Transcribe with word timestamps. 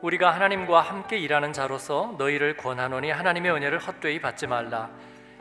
우리가 0.00 0.30
하나님과 0.30 0.80
함께 0.80 1.18
일하는 1.18 1.52
자로서 1.52 2.14
너희를 2.18 2.56
권하노니 2.56 3.10
하나님의 3.10 3.50
은혜를 3.50 3.78
헛되이 3.80 4.20
받지 4.20 4.46
말라. 4.46 4.90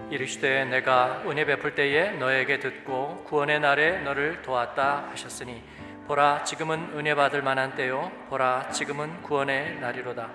이르시되 0.09 0.65
내가 0.65 1.21
은혜 1.27 1.45
베풀 1.45 1.75
때에 1.75 2.11
너에게 2.13 2.59
듣고 2.59 3.23
구원의 3.25 3.59
날에 3.59 3.99
너를 3.99 4.41
도왔다 4.41 5.09
하셨으니 5.12 5.62
보라 6.07 6.43
지금은 6.43 6.97
은혜 6.97 7.14
받을 7.14 7.43
만한 7.43 7.75
때요. 7.75 8.11
보라 8.29 8.70
지금은 8.70 9.21
구원의 9.21 9.79
날이로다. 9.79 10.28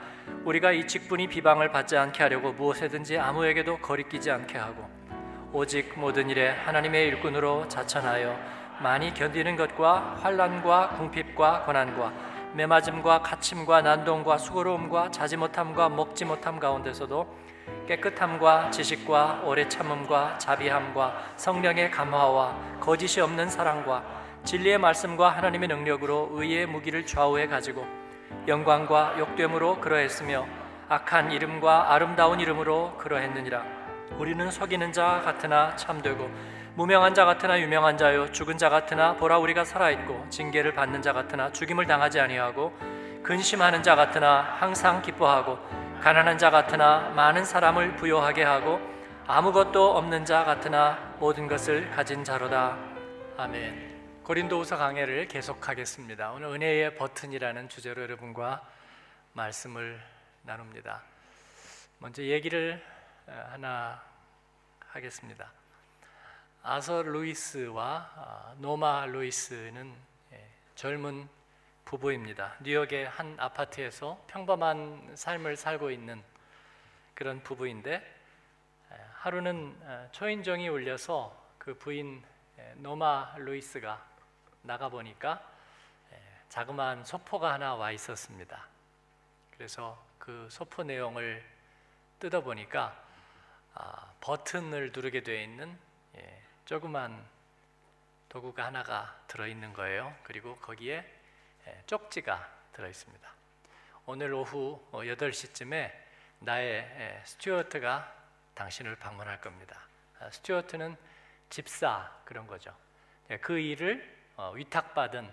우리가 0.44 0.70
이 0.70 0.86
직분이 0.86 1.26
비방을 1.26 1.72
받지 1.72 1.96
않게 1.96 2.22
하려고 2.22 2.52
무엇에든지 2.52 3.18
아무에게도 3.18 3.78
거리끼지 3.78 4.30
않게 4.30 4.56
하고 4.56 4.88
오직 5.52 5.98
모든 5.98 6.30
일에 6.30 6.50
하나님의 6.50 7.08
일꾼으로 7.08 7.66
자천하여 7.66 8.38
많이 8.80 9.12
견디는 9.14 9.56
것과 9.56 10.18
환란과 10.22 10.90
궁핍과 10.90 11.64
고난과 11.64 12.31
매맞음과 12.54 13.22
갇힘과 13.22 13.82
난동과 13.82 14.38
수고로움과 14.38 15.10
자지 15.10 15.36
못함과 15.36 15.88
먹지 15.88 16.24
못함 16.24 16.58
가운데서도 16.58 17.26
깨끗함과 17.88 18.70
지식과 18.70 19.42
오래 19.44 19.68
참음과 19.68 20.38
자비함과 20.38 21.34
성령의 21.36 21.90
감화와 21.90 22.78
거짓이 22.80 23.20
없는 23.22 23.48
사랑과 23.48 24.04
진리의 24.44 24.78
말씀과 24.78 25.30
하나님의 25.30 25.68
능력으로 25.68 26.30
의의 26.32 26.66
무기를 26.66 27.06
좌우해 27.06 27.46
가지고 27.46 27.86
영광과 28.48 29.14
욕됨으로 29.18 29.80
그러했으며 29.80 30.46
악한 30.88 31.32
이름과 31.32 31.92
아름다운 31.92 32.40
이름으로 32.40 32.96
그러했느니라. 32.98 33.64
우리는 34.18 34.50
속이는 34.50 34.92
자 34.92 35.22
같으나 35.24 35.74
참되고 35.76 36.28
무명한 36.74 37.14
자 37.14 37.26
같으나 37.26 37.60
유명한 37.60 37.98
자요 37.98 38.32
죽은 38.32 38.56
자 38.56 38.70
같으나 38.70 39.14
보라 39.16 39.38
우리가 39.38 39.64
살아 39.64 39.90
있고 39.90 40.26
징계를 40.30 40.72
받는 40.72 41.02
자 41.02 41.12
같으나 41.12 41.52
죽임을 41.52 41.86
당하지 41.86 42.18
아니하고 42.18 42.72
근심하는 43.22 43.82
자 43.82 43.94
같으나 43.94 44.40
항상 44.40 45.02
기뻐하고 45.02 45.58
가난한 46.00 46.38
자 46.38 46.50
같으나 46.50 47.10
많은 47.10 47.44
사람을 47.44 47.96
부요하게 47.96 48.42
하고 48.42 48.80
아무것도 49.26 49.96
없는 49.96 50.24
자 50.24 50.44
같으나 50.44 51.14
모든 51.20 51.46
것을 51.46 51.90
가진 51.90 52.24
자로다. 52.24 52.76
아멘. 53.36 54.22
고린도후서 54.24 54.76
강해를 54.76 55.28
계속하겠습니다. 55.28 56.32
오늘 56.32 56.48
은혜의 56.48 56.96
버튼이라는 56.96 57.68
주제로 57.68 58.02
여러분과 58.02 58.66
말씀을 59.34 60.00
나눕니다. 60.42 61.02
먼저 61.98 62.22
얘기를 62.22 62.82
어, 63.28 63.44
하나 63.52 64.02
하겠습니다. 64.88 65.61
아서 66.64 67.02
루이스와 67.02 68.10
아, 68.14 68.54
노마 68.58 69.06
루이스는 69.06 69.96
예, 70.32 70.48
젊은 70.76 71.28
부부입니다. 71.84 72.54
뉴욕의 72.60 73.08
한 73.08 73.34
아파트에서 73.40 74.22
평범한 74.28 75.16
삶을 75.16 75.56
살고 75.56 75.90
있는 75.90 76.22
그런 77.14 77.42
부부인데 77.42 78.00
하루는 79.14 79.76
어, 79.82 80.08
초인종이 80.12 80.68
울려서 80.68 81.36
그 81.58 81.74
부인 81.74 82.22
노마 82.76 83.34
루이스가 83.38 84.06
나가 84.62 84.88
보니까 84.88 85.44
자그마한 86.48 87.04
소포가 87.04 87.54
하나 87.54 87.74
와 87.74 87.90
있었습니다. 87.90 88.68
그래서 89.50 90.00
그 90.16 90.46
소포 90.48 90.84
내용을 90.84 91.44
뜯어 92.20 92.40
보니까 92.40 93.02
아, 93.74 94.12
버튼을 94.20 94.92
누르게 94.94 95.24
되어 95.24 95.42
있는 95.42 95.76
예, 96.18 96.41
조그만 96.64 97.24
도구가 98.28 98.64
하나가 98.64 99.20
들어 99.26 99.46
있는 99.46 99.72
거예요. 99.72 100.14
그리고 100.22 100.56
거기에 100.56 101.04
예, 101.66 101.82
쪽지가 101.86 102.48
들어 102.72 102.88
있습니다. 102.88 103.28
오늘 104.06 104.32
오후 104.32 104.80
8시쯤에 104.92 105.90
어, 105.90 105.92
나의 106.40 106.74
예, 106.74 107.22
스튜어트가 107.24 108.12
당신을 108.54 108.96
방문할 108.96 109.40
겁니다. 109.40 109.80
아, 110.18 110.30
스튜어트는 110.30 110.96
집사 111.50 112.10
그런 112.24 112.46
거죠. 112.46 112.74
예, 113.30 113.38
그 113.38 113.58
일을 113.58 114.22
어, 114.36 114.52
위탁받은 114.52 115.30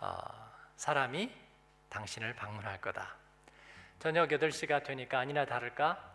어, 0.00 0.52
사람이 0.76 1.32
당신을 1.90 2.34
방문할 2.34 2.80
거다. 2.80 3.14
저녁 4.00 4.28
8시가 4.28 4.84
되니까 4.84 5.20
아니나 5.20 5.44
다를까 5.44 6.12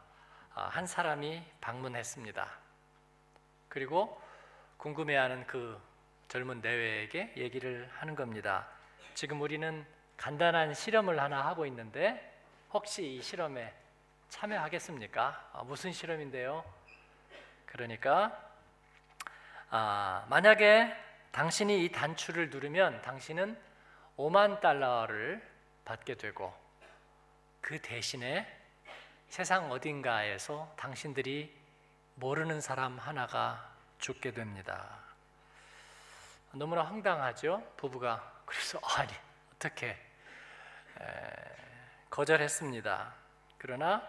아, 0.55 0.63
한 0.67 0.85
사람이 0.85 1.43
방문했습니다. 1.61 2.68
그리고 3.69 4.19
궁금해하는 4.77 5.45
그 5.47 5.79
젊은 6.27 6.61
내외에게 6.61 7.33
얘기를 7.37 7.89
하는 7.93 8.15
겁니다. 8.15 8.67
지금 9.13 9.41
우리는 9.41 9.85
간단한 10.17 10.73
실험을 10.73 11.19
하나 11.19 11.45
하고 11.45 11.65
있는데 11.65 12.37
혹시 12.71 13.15
이 13.15 13.21
실험에 13.21 13.73
참여하겠습니까? 14.29 15.49
아, 15.53 15.63
무슨 15.63 15.91
실험인데요? 15.91 16.63
그러니까 17.65 18.49
아, 19.69 20.25
만약에 20.29 20.95
당신이 21.31 21.85
이 21.85 21.91
단추를 21.91 22.49
누르면 22.49 23.01
당신은 23.01 23.57
5만 24.17 24.59
달러를 24.59 25.47
받게 25.85 26.15
되고 26.15 26.53
그 27.61 27.79
대신에 27.81 28.47
세상 29.27 29.71
어딘가에서 29.71 30.73
당신들이 30.75 31.58
모르는 32.19 32.59
사람 32.59 32.97
하나가 32.97 33.69
죽게 33.99 34.31
됩니다. 34.31 34.99
너무나 36.51 36.83
황당하죠? 36.83 37.63
부부가 37.77 38.41
그래서 38.45 38.79
아니 38.97 39.13
어떻게 39.53 39.97
거절했습니다. 42.09 43.13
그러나 43.57 44.05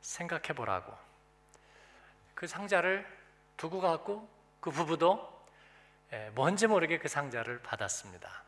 생각해 0.00 0.54
보라고 0.54 0.96
그 2.34 2.46
상자를 2.46 3.06
두고 3.56 3.80
갔고 3.80 4.28
그 4.60 4.70
부부도 4.70 5.46
뭔지 6.32 6.66
모르게 6.66 6.98
그 6.98 7.06
상자를 7.06 7.62
받았습니다. 7.62 8.42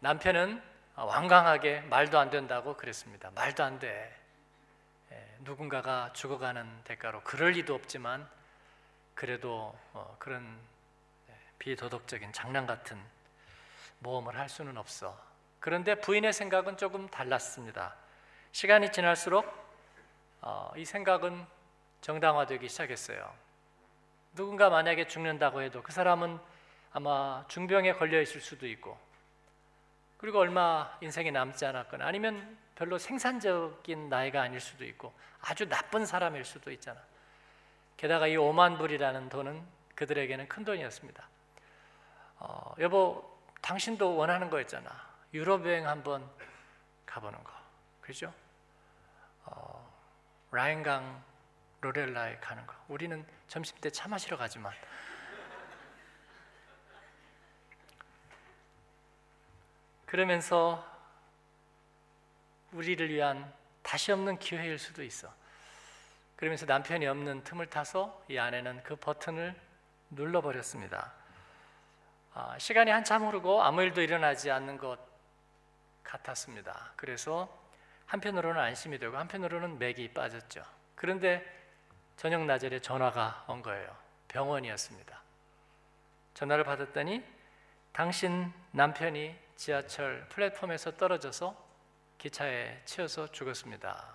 남편은 0.00 0.62
완강하게 0.96 1.82
말도 1.82 2.18
안 2.18 2.30
된다고 2.30 2.76
그랬습니다. 2.76 3.30
말도 3.34 3.62
안 3.62 3.78
돼. 3.78 4.25
누군가가 5.46 6.12
죽어가는 6.12 6.82
대가로 6.82 7.20
그럴 7.22 7.52
리도 7.52 7.72
없지만 7.72 8.28
그래도 9.14 9.78
어, 9.92 10.16
그런 10.18 10.58
비도덕적인 11.60 12.32
장난 12.32 12.66
같은 12.66 13.00
모험을 14.00 14.36
할 14.36 14.48
수는 14.48 14.76
없어. 14.76 15.16
그런데 15.60 15.94
부인의 15.94 16.32
생각은 16.32 16.76
조금 16.76 17.08
달랐습니다. 17.08 17.94
시간이 18.50 18.90
지날수록 18.90 19.46
어, 20.42 20.72
이 20.76 20.84
생각은 20.84 21.46
정당화되기 22.00 22.68
시작했어요. 22.68 23.32
누군가 24.34 24.68
만약에 24.68 25.06
죽는다고 25.06 25.62
해도 25.62 25.80
그 25.80 25.92
사람은 25.92 26.40
아마 26.92 27.44
중병에 27.46 27.92
걸려 27.94 28.20
있을 28.20 28.40
수도 28.40 28.66
있고 28.66 28.98
그리고 30.18 30.40
얼마 30.40 30.98
인생이 31.00 31.30
남지 31.30 31.64
않았거나 31.64 32.04
아니면 32.04 32.65
별로 32.76 32.98
생산적인 32.98 34.08
나이가 34.08 34.42
아닐 34.42 34.60
수도 34.60 34.84
있고 34.84 35.12
아주 35.40 35.68
나쁜 35.68 36.06
사람일 36.06 36.44
수도 36.44 36.70
있잖아. 36.70 37.00
게다가 37.96 38.26
이 38.26 38.36
5만 38.36 38.78
불이라는 38.78 39.28
돈은 39.30 39.66
그들에게는 39.94 40.48
큰 40.48 40.64
돈이었습니다. 40.64 41.28
어, 42.38 42.74
여보, 42.78 43.38
당신도 43.62 44.14
원하는 44.16 44.50
거였잖아. 44.50 44.90
유럽 45.32 45.66
여행 45.66 45.88
한번 45.88 46.28
가보는 47.06 47.42
거, 47.42 47.50
그죠? 48.02 48.32
어, 49.46 49.90
라인강 50.50 51.24
로렐라에 51.80 52.36
가는 52.38 52.66
거. 52.66 52.74
우리는 52.88 53.24
점심 53.48 53.76
때 53.80 53.90
차 53.90 54.08
마시러 54.08 54.36
가지만 54.36 54.72
그러면서 60.04 60.84
우리를 62.76 63.08
위한 63.08 63.50
다시 63.82 64.12
없는 64.12 64.38
기회일 64.38 64.78
수도 64.78 65.02
있어. 65.02 65.32
그러면서 66.36 66.66
남편이 66.66 67.06
없는 67.06 67.44
틈을 67.44 67.66
타서 67.66 68.22
이 68.28 68.38
아내는 68.38 68.82
그 68.82 68.96
버튼을 68.96 69.54
눌러버렸습니다. 70.10 71.12
아, 72.34 72.58
시간이 72.58 72.90
한참 72.90 73.26
흐르고 73.26 73.62
아무 73.62 73.82
일도 73.82 74.02
일어나지 74.02 74.50
않는 74.50 74.76
것 74.76 74.98
같았습니다. 76.02 76.92
그래서 76.96 77.48
한편으로는 78.04 78.60
안심이 78.60 78.98
되고 78.98 79.16
한편으로는 79.16 79.78
맥이 79.78 80.12
빠졌죠. 80.12 80.62
그런데 80.94 81.44
저녁 82.16 82.44
나절에 82.44 82.80
전화가 82.80 83.46
온 83.48 83.62
거예요. 83.62 83.96
병원이었습니다. 84.28 85.22
전화를 86.34 86.64
받았더니 86.64 87.24
당신 87.92 88.52
남편이 88.72 89.34
지하철 89.56 90.26
플랫폼에서 90.28 90.98
떨어져서 90.98 91.65
기차에 92.18 92.82
치여서 92.84 93.30
죽었습니다. 93.32 94.06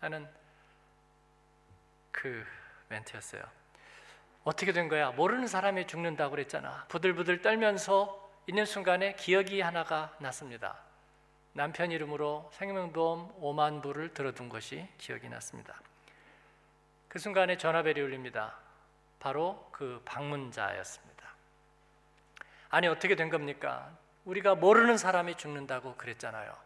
하는 0.00 0.28
그 2.10 2.44
멘트였어요. 2.88 3.42
어떻게 4.44 4.72
된 4.72 4.88
거야? 4.88 5.10
모르는 5.10 5.46
사람이 5.46 5.86
죽는다고 5.86 6.32
그랬잖아. 6.32 6.86
부들부들 6.88 7.42
떨면서 7.42 8.30
있는 8.46 8.64
순간에 8.64 9.14
기억이 9.14 9.60
하나가 9.60 10.16
났습니다. 10.20 10.78
남편 11.52 11.90
이름으로 11.90 12.50
생명보험 12.52 13.40
5만 13.40 13.82
불을 13.82 14.14
들어둔 14.14 14.48
것이 14.48 14.86
기억이 14.98 15.28
났습니다. 15.28 15.80
그 17.08 17.18
순간에 17.18 17.56
전화벨이 17.56 18.00
울립니다. 18.00 18.56
바로 19.18 19.68
그 19.72 20.02
방문자였습니다. 20.04 21.16
아니 22.68 22.86
어떻게 22.86 23.16
된 23.16 23.30
겁니까? 23.30 23.90
우리가 24.24 24.54
모르는 24.54 24.98
사람이 24.98 25.36
죽는다고 25.36 25.96
그랬잖아요. 25.96 26.65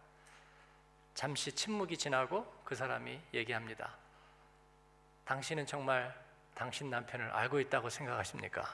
잠시 1.21 1.53
침묵이 1.53 1.99
지나고 1.99 2.51
그 2.65 2.75
사람이 2.75 3.21
얘기합니다. 3.35 3.95
당신은 5.27 5.67
정말 5.67 6.19
당신 6.55 6.89
남편을 6.89 7.31
알고 7.33 7.61
있다고 7.61 7.91
생각하십니까? 7.91 8.65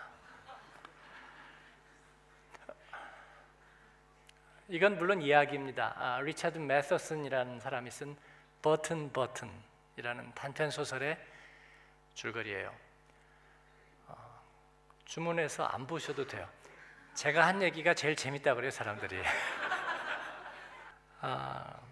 이건 4.69 4.97
물론 4.97 5.23
이야기입니다. 5.23 5.95
아, 5.97 6.21
리차드 6.21 6.59
매서슨이라는 6.59 7.59
사람이 7.59 7.91
쓴 7.91 8.17
버튼 8.63 9.13
버튼이라는 9.13 10.33
단편 10.37 10.71
소설의 10.71 11.19
줄거리예요. 12.15 12.73
어, 14.07 14.43
주문해서 15.05 15.65
안 15.65 15.85
보셔도 15.85 16.25
돼요. 16.25 16.49
제가 17.15 17.45
한 17.45 17.61
얘기가 17.61 17.93
제일 17.95 18.15
재밌다 18.15 18.55
그래요 18.55 18.71
사람들이. 18.71 19.21
아, 21.23 21.86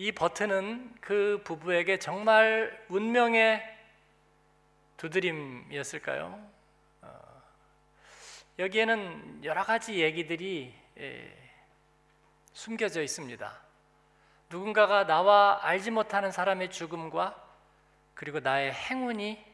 이 0.00 0.12
버튼은 0.12 0.94
그 1.02 1.42
부부에게 1.44 1.98
정말 1.98 2.86
운명의 2.88 3.62
두드림이었을까요? 4.96 6.42
어, 7.02 7.42
여기에는 8.58 9.44
여러 9.44 9.62
가지 9.62 10.00
얘기들이 10.00 10.74
예, 10.96 11.52
숨겨져 12.54 13.02
있습니다. 13.02 13.60
누군가가 14.48 15.04
나와 15.04 15.58
알지 15.60 15.90
못하는 15.90 16.32
사람의 16.32 16.70
죽음과 16.70 17.36
그리고 18.14 18.40
나의 18.40 18.72
행운이 18.72 19.44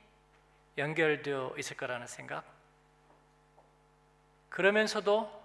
연결되어 0.78 1.56
있을 1.58 1.76
거라는 1.76 2.06
생각. 2.06 2.44
그러면서도 4.48 5.35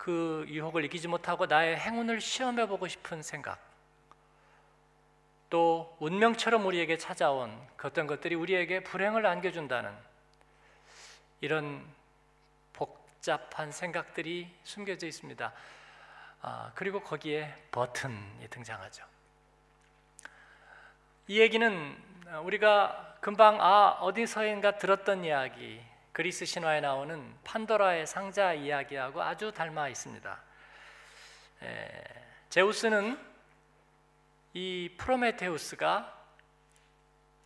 그 0.00 0.46
유혹을 0.48 0.86
이기지 0.86 1.08
못하고 1.08 1.44
나의 1.44 1.76
행운을 1.76 2.22
시험해 2.22 2.68
보고 2.68 2.88
싶은 2.88 3.22
생각. 3.22 3.60
또 5.50 5.94
운명처럼 6.00 6.64
우리에게 6.64 6.96
찾아온 6.96 7.54
그 7.76 7.88
어떤 7.88 8.06
것들이 8.06 8.34
우리에게 8.34 8.82
불행을 8.82 9.26
안겨준다는 9.26 9.94
이런 11.42 11.86
복잡한 12.72 13.72
생각들이 13.72 14.50
숨겨져 14.64 15.06
있습니다. 15.06 15.52
아, 16.40 16.72
그리고 16.74 17.00
거기에 17.02 17.54
버튼이 17.70 18.48
등장하죠. 18.48 19.04
이 21.28 21.40
얘기는 21.40 22.02
우리가 22.44 23.18
금방 23.20 23.60
아 23.60 23.98
어디서인가 24.00 24.78
들었던 24.78 25.26
이야기 25.26 25.89
그리스 26.20 26.44
신화에 26.44 26.82
나오는 26.82 27.34
판도라의 27.44 28.06
상자 28.06 28.52
이야기하고 28.52 29.22
아주 29.22 29.50
닮아 29.52 29.88
있습니다. 29.88 30.38
에, 31.62 32.04
제우스는 32.50 33.18
이 34.52 34.94
프로메테우스가 34.98 36.14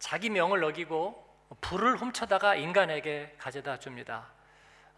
자기 0.00 0.28
명을 0.28 0.64
어기고 0.64 1.24
불을 1.60 1.98
훔쳐다가 1.98 2.56
인간에게 2.56 3.36
가져다 3.38 3.78
줍니다. 3.78 4.26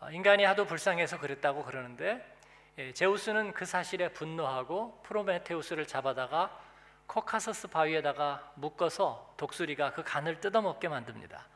어, 0.01 0.11
인간이 0.11 0.43
하도 0.45 0.65
불쌍해서 0.65 1.19
그랬다고 1.19 1.63
그러는데 1.63 2.27
예, 2.79 2.95
제우스는 2.95 3.53
그 3.53 3.67
사실에 3.67 4.09
분노하고 4.09 5.03
프로메테우스를 5.03 5.87
잡아다가 5.87 6.59
코카서스 7.09 7.69
바위에다가 7.69 8.53
묶어서 8.55 9.35
독수리가 9.37 9.93
그 9.93 10.03
간을 10.03 10.41
뜯어먹게 10.41 10.89
만듭니다. 10.89 11.47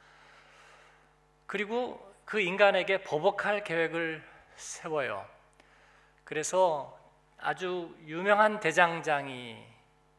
그리고 1.46 2.09
그 2.30 2.40
인간에게 2.40 3.02
보복할 3.02 3.64
계획을 3.64 4.22
세워요. 4.54 5.26
그래서 6.22 6.96
아주 7.36 7.92
유명한 8.06 8.60
대장장이 8.60 9.56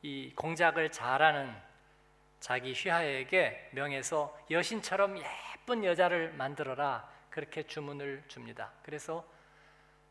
이 0.02 0.34
공작을 0.36 0.92
잘하는 0.92 1.56
자기 2.42 2.74
휘하에게 2.74 3.70
명해서 3.72 4.38
여신처럼 4.52 5.20
예쁜 5.20 5.86
여자를 5.86 6.34
만들어라 6.34 7.10
그렇게 7.30 7.64
주문을 7.64 8.26
줍니다. 8.28 8.74
그래서 8.84 9.26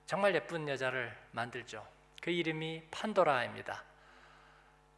정말 0.07 0.35
예쁜 0.35 0.67
여자를 0.71 1.15
만들죠. 1.33 1.87
그 2.23 2.31
이름이 2.31 2.85
판도라입니다. 2.91 3.85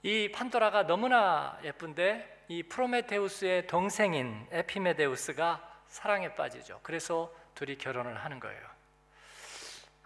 이 0.05 0.31
판도라가 0.31 0.87
너무나 0.87 1.59
예쁜데 1.65 2.45
이 2.47 2.63
프로메테우스의 2.63 3.67
동생인 3.67 4.47
에피메데우스가 4.53 5.72
사랑에 5.93 6.35
빠지죠. 6.35 6.81
그래서 6.83 7.31
둘이 7.55 7.77
결혼을 7.77 8.25
하는 8.25 8.41
거예요. 8.41 8.67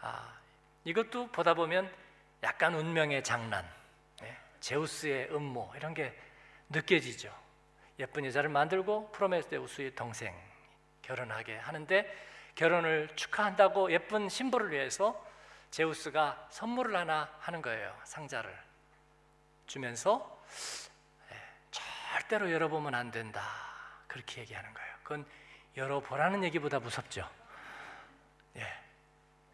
아, 0.00 0.36
이것도 0.82 1.28
보다 1.30 1.54
보면 1.54 1.94
약간 2.42 2.74
운명의 2.74 3.22
장난, 3.22 3.64
네? 4.20 4.36
제우스의 4.58 5.32
음모 5.32 5.72
이런 5.76 5.94
게 5.94 6.18
느껴지죠. 6.70 7.32
예쁜 8.00 8.26
여자를 8.26 8.50
만들고 8.50 9.12
프로메테우스의 9.12 9.94
동생 9.94 10.34
결혼하게 11.02 11.56
하는데 11.56 12.26
결혼을 12.56 13.08
축하한다고 13.14 13.92
예쁜 13.92 14.28
신부를 14.28 14.72
위해서 14.72 15.24
제우스가 15.70 16.48
선물을 16.50 16.96
하나 16.96 17.32
하는 17.38 17.62
거예요. 17.62 17.96
상자를 18.02 18.52
주면서 19.66 20.44
예, 21.30 21.36
절대로 21.70 22.50
열어보면 22.50 22.92
안 22.92 23.12
된다. 23.12 23.40
그렇게 24.08 24.40
얘기하는 24.40 24.74
거예요. 24.74 24.94
그건 25.04 25.26
열어보라는 25.76 26.44
얘기보다 26.44 26.78
무섭죠. 26.78 27.28
예. 28.56 28.66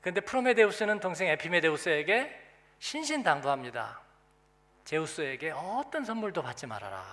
근데 0.00 0.20
프로메데우스는 0.20 1.00
동생 1.00 1.28
에피메데우스에게 1.28 2.40
신신당부합니다. 2.78 4.00
제우스에게 4.84 5.52
어떤 5.52 6.04
선물도 6.04 6.42
받지 6.42 6.66
말아라. 6.66 7.04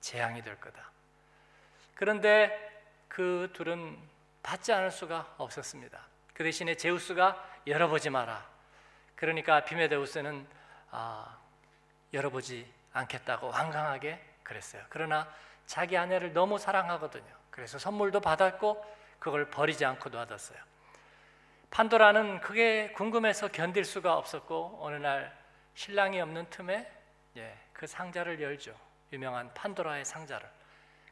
재앙이 0.00 0.42
될 0.42 0.60
거다. 0.60 0.90
그런데 1.94 2.84
그 3.08 3.50
둘은 3.54 3.96
받지 4.42 4.72
않을 4.72 4.90
수가 4.90 5.34
없었습니다. 5.38 6.06
그 6.32 6.44
대신에 6.44 6.76
제우스가 6.76 7.60
열어보지 7.66 8.10
마라. 8.10 8.46
그러니까 9.16 9.58
에피메데우스는 9.58 10.46
아, 10.90 11.38
열어보지 12.12 12.70
않겠다고 12.92 13.48
완강하게 13.48 14.22
그랬어요. 14.42 14.84
그러나 14.88 15.28
자기 15.66 15.96
아내를 15.96 16.32
너무 16.32 16.58
사랑하거든요. 16.58 17.26
그래서 17.50 17.78
선물도 17.78 18.20
받았고 18.20 18.84
그걸 19.18 19.50
버리지 19.50 19.84
않고 19.84 20.10
놔뒀어요. 20.10 20.58
판도라는 21.70 22.40
그게 22.40 22.92
궁금해서 22.92 23.48
견딜 23.48 23.84
수가 23.84 24.16
없었고 24.16 24.78
어느 24.80 24.96
날 24.96 25.36
신랑이 25.74 26.20
없는 26.20 26.48
틈에 26.50 26.90
예, 27.36 27.58
그 27.72 27.86
상자를 27.86 28.40
열죠. 28.40 28.74
유명한 29.12 29.52
판도라의 29.54 30.04
상자를. 30.04 30.48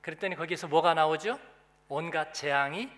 그랬더니 0.00 0.36
거기서 0.36 0.68
뭐가 0.68 0.94
나오죠? 0.94 1.38
온갖 1.88 2.32
재앙이 2.32 2.90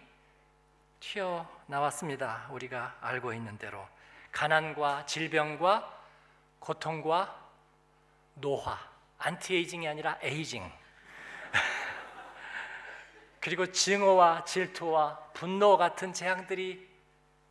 튀어 1.01 1.49
나왔습니다. 1.67 2.49
우리가 2.51 2.97
알고 3.01 3.33
있는 3.33 3.59
대로 3.59 3.87
가난과 4.33 5.07
질병과 5.07 5.93
고통과 6.59 7.43
노화, 8.35 8.79
anti-aging이 9.19 9.89
아니라 9.89 10.19
aging. 10.21 10.71
그리고 13.41 13.71
증오와 13.71 14.45
질투와 14.45 15.19
분노 15.33 15.77
같은 15.77 16.13
재앙들이 16.13 16.89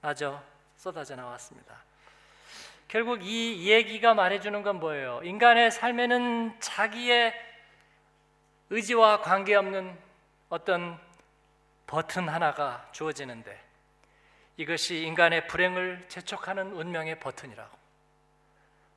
마저 0.01 0.41
쏟아져 0.75 1.15
나왔습니다. 1.15 1.83
결국 2.87 3.23
이 3.23 3.69
얘기가 3.69 4.13
말해주는 4.13 4.61
건 4.61 4.79
뭐예요? 4.79 5.21
인간의 5.23 5.71
삶에는 5.71 6.59
자기의 6.59 7.33
의지와 8.69 9.21
관계없는 9.21 9.97
어떤 10.49 10.99
버튼 11.87 12.29
하나가 12.29 12.87
주어지는데 12.91 13.59
이것이 14.57 15.03
인간의 15.03 15.47
불행을 15.47 16.05
재촉하는 16.07 16.71
운명의 16.73 17.19
버튼이라고. 17.19 17.77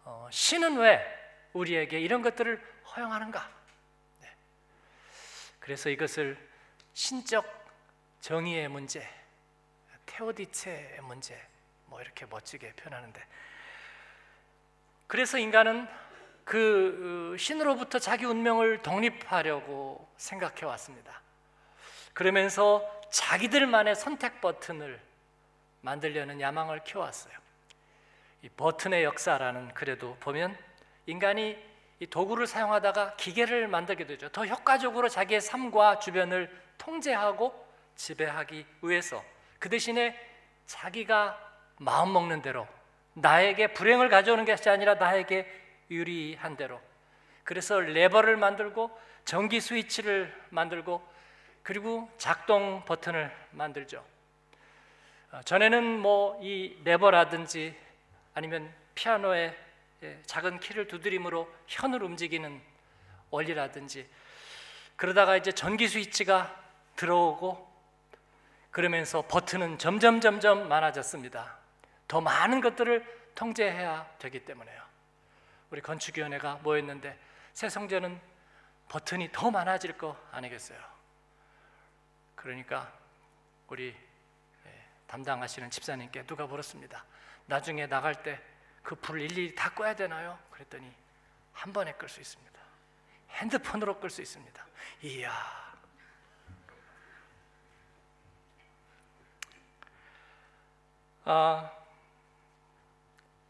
어, 0.04 0.28
신은 0.30 0.78
왜 0.78 1.04
우리에게 1.52 2.00
이런 2.00 2.22
것들을 2.22 2.62
허용하는가? 2.94 3.57
네. 5.68 5.74
그래서 5.74 5.90
이것을 5.90 6.38
신적 6.94 7.44
정의의 8.20 8.68
문제, 8.68 9.06
테오디체의 10.06 11.02
문제, 11.02 11.38
뭐 11.84 12.00
이렇게 12.00 12.24
멋지게 12.24 12.72
표현하는데, 12.72 13.22
그래서 15.06 15.36
인간은 15.36 15.86
그 16.44 17.36
신으로부터 17.38 17.98
자기 17.98 18.24
운명을 18.24 18.78
독립하려고 18.78 20.08
생각해 20.16 20.64
왔습니다. 20.64 21.20
그러면서 22.14 22.82
자기들만의 23.10 23.94
선택 23.94 24.40
버튼을 24.40 24.98
만들려는 25.82 26.40
야망을 26.40 26.82
키워왔어요. 26.84 27.34
이 28.40 28.48
버튼의 28.48 29.04
역사라는 29.04 29.74
글에도 29.74 30.16
보면 30.20 30.56
인간이 31.04 31.67
이 32.00 32.06
도구를 32.06 32.46
사용하다가 32.46 33.16
기계를 33.16 33.68
만들게 33.68 34.06
되죠. 34.06 34.28
더 34.28 34.46
효과적으로 34.46 35.08
자기의 35.08 35.40
삶과 35.40 35.98
주변을 35.98 36.50
통제하고 36.78 37.66
지배하기 37.96 38.66
위해서 38.82 39.24
그 39.58 39.68
대신에 39.68 40.16
자기가 40.66 41.38
마음 41.78 42.12
먹는 42.12 42.42
대로 42.42 42.68
나에게 43.14 43.68
불행을 43.72 44.08
가져오는 44.08 44.44
것이 44.44 44.68
아니라 44.70 44.94
나에게 44.94 45.50
유리한 45.90 46.56
대로 46.56 46.80
그래서 47.42 47.80
레버를 47.80 48.36
만들고 48.36 48.96
전기 49.24 49.60
스위치를 49.60 50.32
만들고 50.50 51.02
그리고 51.62 52.08
작동 52.16 52.84
버튼을 52.84 53.34
만들죠. 53.50 54.04
어, 55.32 55.40
전에는 55.44 55.98
뭐 55.98 56.38
이 56.40 56.76
레버라든지 56.84 57.74
아니면 58.34 58.72
피아노의 58.94 59.48
예, 59.48 59.67
작은 60.26 60.60
키를 60.60 60.86
두드림으로 60.86 61.52
현을 61.66 62.02
움직이는 62.02 62.60
원리라든지 63.30 64.08
그러다가 64.96 65.36
이제 65.36 65.52
전기 65.52 65.88
스위치가 65.88 66.54
들어오고 66.96 67.68
그러면서 68.70 69.22
버튼은 69.22 69.78
점점 69.78 70.20
점점 70.20 70.68
많아졌습니다. 70.68 71.56
더 72.06 72.20
많은 72.20 72.60
것들을 72.60 73.30
통제해야 73.34 74.08
되기 74.18 74.44
때문에요. 74.44 74.82
우리 75.70 75.80
건축위원회가 75.80 76.60
모였는데 76.62 77.18
새 77.52 77.68
성전은 77.68 78.20
버튼이 78.88 79.30
더 79.32 79.50
많아질 79.50 79.98
거 79.98 80.16
아니겠어요? 80.32 80.78
그러니까 82.34 82.92
우리 83.68 83.94
예, 84.66 84.84
담당하시는 85.06 85.70
집사님께 85.70 86.24
누가 86.24 86.46
물었습니다. 86.46 87.04
나중에 87.46 87.86
나갈 87.86 88.22
때 88.22 88.40
그 88.88 88.94
불을 88.94 89.20
일일이 89.20 89.54
다 89.54 89.68
꺼야 89.74 89.94
되나요? 89.94 90.38
그랬더니 90.50 90.90
한 91.52 91.74
번에 91.74 91.92
끌 91.92 92.08
수 92.08 92.22
있습니다. 92.22 92.58
핸드폰으로 93.32 94.00
끌 94.00 94.08
수 94.08 94.22
있습니다. 94.22 94.66
이야. 95.02 95.30
아, 101.26 101.70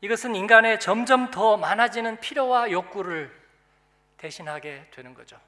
이것은 0.00 0.34
인간의 0.34 0.80
점점 0.80 1.30
더 1.30 1.56
많아지는 1.56 2.18
필요와 2.18 2.72
욕구를 2.72 3.32
대신하게 4.16 4.90
되는 4.90 5.14
거죠. 5.14 5.40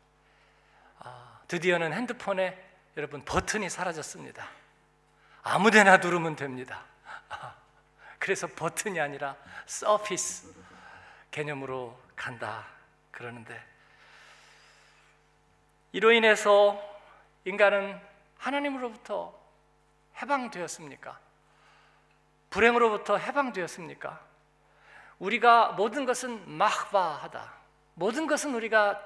아, 1.00 1.40
드디어는 1.49 1.94
핸드폰에 1.94 2.56
여러분 2.97 3.25
버튼이 3.25 3.68
사라졌습니다. 3.68 4.49
아무데나 5.42 5.97
누르면 5.97 6.37
됩니다. 6.37 6.85
그래서 8.21 8.47
버튼이 8.47 9.00
아니라 9.00 9.35
서피스 9.67 10.55
개념으로 11.33 11.99
간다 12.15 12.67
그러는데 13.11 13.61
이로 15.93 16.12
인해서 16.12 16.81
인간은 17.45 17.99
하나님으로부터 18.39 19.35
해방되었습니까? 20.21 21.19
불행으로부터 22.50 23.17
해방되었습니까? 23.17 24.21
우리가 25.19 25.73
모든 25.73 26.05
것은 26.05 26.49
마흐바하다. 26.49 27.53
모든 27.95 28.27
것은 28.27 28.55
우리가 28.55 29.00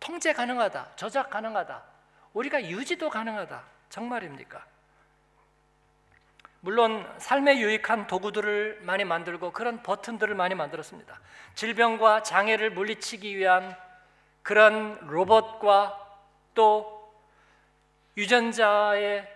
통제 0.00 0.32
가능하다. 0.32 0.96
조작 0.96 1.28
가능하다. 1.28 1.84
우리가 2.32 2.64
유지도 2.64 3.10
가능하다. 3.10 3.62
정말입니까? 3.90 4.64
물론 6.62 7.10
삶에 7.18 7.58
유익한 7.58 8.06
도구들을 8.06 8.80
많이 8.82 9.04
만들고 9.04 9.52
그런 9.52 9.82
버튼들을 9.82 10.34
많이 10.34 10.54
만들었습니다. 10.54 11.20
질병과 11.54 12.22
장애를 12.22 12.70
물리치기 12.70 13.36
위한 13.36 13.74
그런 14.42 14.98
로봇과 15.06 16.18
또 16.54 17.14
유전자의 18.16 19.26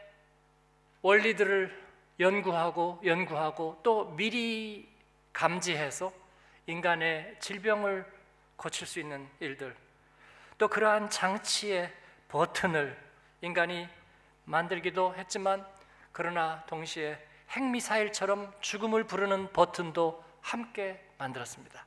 원리들을 1.02 1.84
연구하고 2.20 3.00
연구하고 3.04 3.80
또 3.82 4.10
미리 4.16 4.88
감지해서 5.32 6.12
인간의 6.66 7.36
질병을 7.40 8.06
고칠 8.56 8.86
수 8.86 9.00
있는 9.00 9.28
일들 9.40 9.74
또 10.58 10.68
그러한 10.68 11.10
장치의 11.10 11.92
버튼을 12.28 12.96
인간이 13.40 13.88
만들기도 14.44 15.14
했지만 15.16 15.66
그러나 16.14 16.62
동시에 16.68 17.18
핵미사일처럼 17.50 18.54
죽음을 18.60 19.02
부르는 19.02 19.52
버튼도 19.52 20.24
함께 20.40 21.04
만들었습니다. 21.18 21.84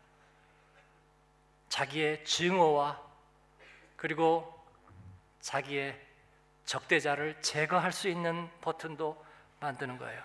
자기의 1.70 2.26
증오와 2.26 3.02
그리고 3.96 4.54
자기의 5.40 5.98
적대자를 6.66 7.42
제거할 7.42 7.94
수 7.94 8.10
있는 8.10 8.50
버튼도 8.60 9.26
만드는 9.62 9.98
거예요. 9.98 10.22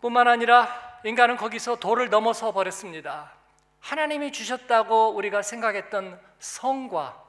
뿐만 0.00 0.28
아니라 0.28 1.00
인간은 1.04 1.36
거기서 1.36 1.80
도를 1.80 2.10
넘어서 2.10 2.52
버렸습니다. 2.52 3.32
하나님이 3.80 4.30
주셨다고 4.30 5.14
우리가 5.16 5.42
생각했던 5.42 6.20
성과 6.38 7.24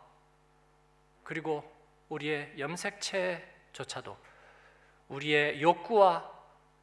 그리고 1.24 1.64
우리의 2.10 2.54
염색체조차도 2.60 4.28
우리의 5.10 5.62
욕구와 5.62 6.30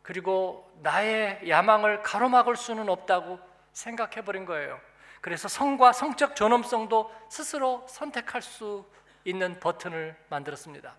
그리고 0.03 0.71
나의 0.83 1.49
야망을 1.49 2.03
가로막을 2.03 2.57
수는 2.57 2.89
없다고 2.89 3.39
생각해 3.73 4.23
버린 4.25 4.45
거예요. 4.45 4.81
그래서 5.21 5.49
성과 5.49 5.93
성적 5.93 6.37
존엄성도 6.37 7.11
스스로 7.31 7.87
선택할 7.89 8.43
수 8.43 8.85
있는 9.25 9.59
버튼을 9.59 10.15
만들었습니다. 10.29 10.95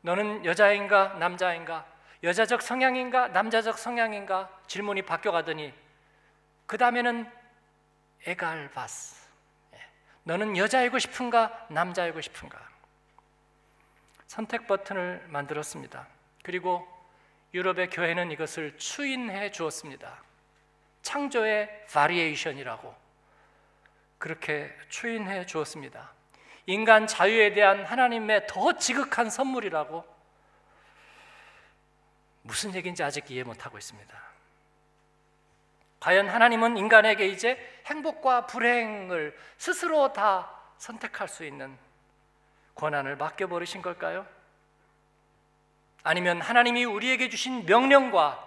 너는 0.00 0.44
여자인가 0.44 1.14
남자인가 1.14 1.86
여자적 2.22 2.62
성향인가 2.62 3.28
남자적 3.28 3.78
성향인가 3.78 4.48
질문이 4.66 5.02
바뀌어 5.02 5.32
가더니 5.32 5.72
그 6.66 6.78
다음에는 6.78 7.30
에갈바스 8.26 9.28
예. 9.74 9.78
너는 10.24 10.56
여자이고 10.56 10.98
싶은가 10.98 11.66
남자이고 11.70 12.20
싶은가 12.20 12.67
선택 14.28 14.66
버튼을 14.66 15.24
만들었습니다. 15.28 16.06
그리고 16.44 16.86
유럽의 17.54 17.88
교회는 17.88 18.30
이것을 18.30 18.76
추인해 18.76 19.50
주었습니다. 19.50 20.22
창조의 21.00 21.86
바리에이션이라고 21.90 22.94
그렇게 24.18 24.70
추인해 24.90 25.46
주었습니다. 25.46 26.12
인간 26.66 27.06
자유에 27.06 27.54
대한 27.54 27.84
하나님의 27.84 28.46
더 28.46 28.74
지극한 28.74 29.30
선물이라고 29.30 30.04
무슨 32.42 32.74
얘기인지 32.74 33.02
아직 33.02 33.30
이해 33.30 33.42
못하고 33.42 33.78
있습니다. 33.78 34.22
과연 36.00 36.28
하나님은 36.28 36.76
인간에게 36.76 37.26
이제 37.28 37.58
행복과 37.86 38.46
불행을 38.46 39.36
스스로 39.56 40.12
다 40.12 40.54
선택할 40.76 41.28
수 41.28 41.46
있는 41.46 41.87
권한을 42.78 43.16
맡겨버리신 43.16 43.82
걸까요? 43.82 44.24
아니면 46.04 46.40
하나님이 46.40 46.84
우리에게 46.84 47.28
주신 47.28 47.66
명령과 47.66 48.46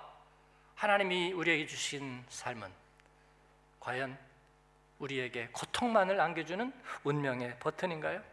하나님이 0.76 1.34
우리에게 1.34 1.68
주신 1.68 2.24
삶은 2.30 2.72
과연 3.82 4.18
우리에게 5.00 5.50
고통만을 5.52 6.20
안겨주는 6.20 6.74
운명의 7.04 7.60
버튼인가요? 7.60 8.24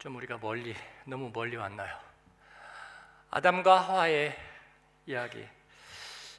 좀 0.00 0.16
우리가 0.16 0.38
멀리 0.38 0.74
너무 1.04 1.30
멀리 1.32 1.56
왔나요? 1.56 1.96
아담과 3.30 3.80
하와의 3.80 4.36
이야기. 5.06 5.46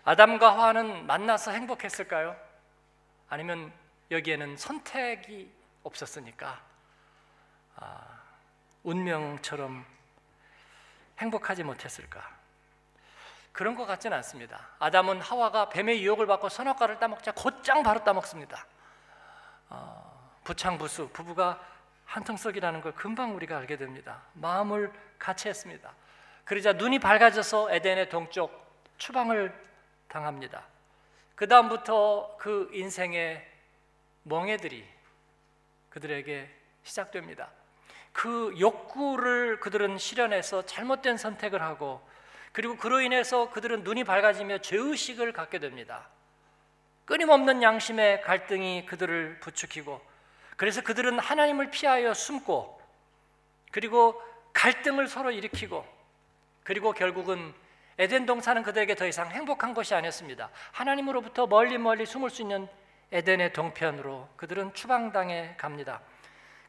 아담과 0.04 0.54
하와는 0.54 1.08
만나서 1.08 1.52
행복했을까요? 1.52 2.36
아니면 3.30 3.72
여기에는 4.12 4.58
선택이 4.58 5.55
없었으니까 5.86 6.62
아, 7.78 8.20
운명처럼 8.84 9.86
행복하지 11.20 11.64
못했을까? 11.64 12.36
그런 13.52 13.76
것 13.76 13.86
같지는 13.86 14.18
않습니다. 14.18 14.68
아담은 14.80 15.22
하와가 15.22 15.70
뱀의 15.70 16.04
유혹을 16.04 16.28
받고 16.28 16.50
선악과를 16.50 17.00
따먹자 17.00 17.32
곧장 17.32 17.84
바로 17.84 18.04
따먹습니다. 18.04 18.66
어, 19.70 20.40
부창부수 20.44 21.10
부부가 21.14 21.60
한통속이라는 22.06 22.82
걸 22.82 22.94
금방 22.94 23.34
우리가 23.36 23.58
알게 23.58 23.78
됩니다. 23.78 24.22
마음을 24.34 24.92
같이 25.18 25.48
했습니다. 25.48 25.94
그러자 26.44 26.74
눈이 26.74 27.00
밝아져서 27.00 27.72
에덴의 27.72 28.10
동쪽 28.10 28.66
추방을 28.98 29.54
당합니다. 30.08 30.64
그 31.36 31.48
다음부터 31.48 32.36
그 32.38 32.70
인생의 32.74 33.46
멍해들이 34.24 34.95
그들에게 35.96 36.50
시작됩니다. 36.84 37.50
그 38.12 38.54
욕구를 38.60 39.62
그들은 39.62 39.98
실현해서 39.98 40.66
잘못된 40.66 41.16
선택을 41.16 41.62
하고 41.62 42.06
그리고 42.52 42.76
그로 42.76 43.00
인해서 43.00 43.50
그들은 43.50 43.84
눈이 43.84 44.04
밝아지며 44.04 44.60
죄의식을 44.60 45.32
갖게 45.32 45.60
됩니다. 45.60 46.10
끊임없는 47.06 47.64
양심의 47.64 48.22
갈등이 48.22 48.86
그들을 48.86 49.40
부추기고 49.40 50.02
그래서 50.58 50.82
그들은 50.82 51.18
하나님을 51.18 51.72
피하여 51.72 52.14
숨고 52.14 52.82
그리고 53.72 54.22
갈등을 54.52 55.08
서로 55.08 55.32
일으키고 55.32 55.86
그리고 56.64 56.92
결국은 56.92 57.54
에덴 57.98 58.26
동산은 58.26 58.64
그들에게 58.64 58.96
더 58.96 59.08
이상 59.08 59.32
행복한 59.32 59.74
것이 59.74 59.96
아니었습니다. 59.96 60.50
하나님으로부터 60.74 61.48
멀리 61.48 61.78
멀리 61.78 62.06
숨을 62.06 62.30
수 62.30 62.42
있는 62.42 62.68
에덴의 63.12 63.54
동편으로 63.54 64.30
그들은 64.36 64.74
추방당해 64.74 65.56
갑니다. 65.58 66.02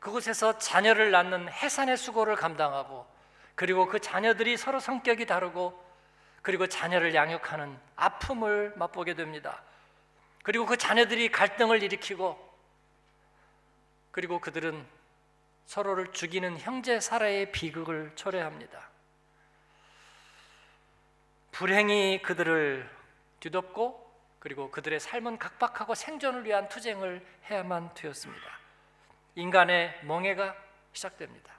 그곳에서 0.00 0.58
자녀를 0.58 1.10
낳는 1.10 1.48
해산의 1.48 1.96
수고를 1.96 2.36
감당하고 2.36 3.06
그리고 3.54 3.86
그 3.86 3.98
자녀들이 3.98 4.56
서로 4.56 4.78
성격이 4.78 5.26
다르고 5.26 5.84
그리고 6.42 6.66
자녀를 6.66 7.14
양육하는 7.14 7.76
아픔을 7.96 8.74
맛보게 8.76 9.14
됩니다. 9.14 9.62
그리고 10.44 10.66
그 10.66 10.76
자녀들이 10.76 11.30
갈등을 11.32 11.82
일으키고 11.82 12.38
그리고 14.12 14.40
그들은 14.40 14.86
서로를 15.64 16.12
죽이는 16.12 16.58
형제 16.58 17.00
살해의 17.00 17.50
비극을 17.50 18.12
초래합니다. 18.14 18.88
불행이 21.50 22.22
그들을 22.22 22.88
뒤덮고 23.40 24.05
그리고 24.38 24.70
그들의 24.70 25.00
삶은 25.00 25.38
각박하고 25.38 25.94
생존을 25.94 26.44
위한 26.44 26.68
투쟁을 26.68 27.26
해야만 27.50 27.94
되었습니다. 27.94 28.58
인간의 29.34 30.00
멍해가 30.04 30.56
시작됩니다. 30.92 31.54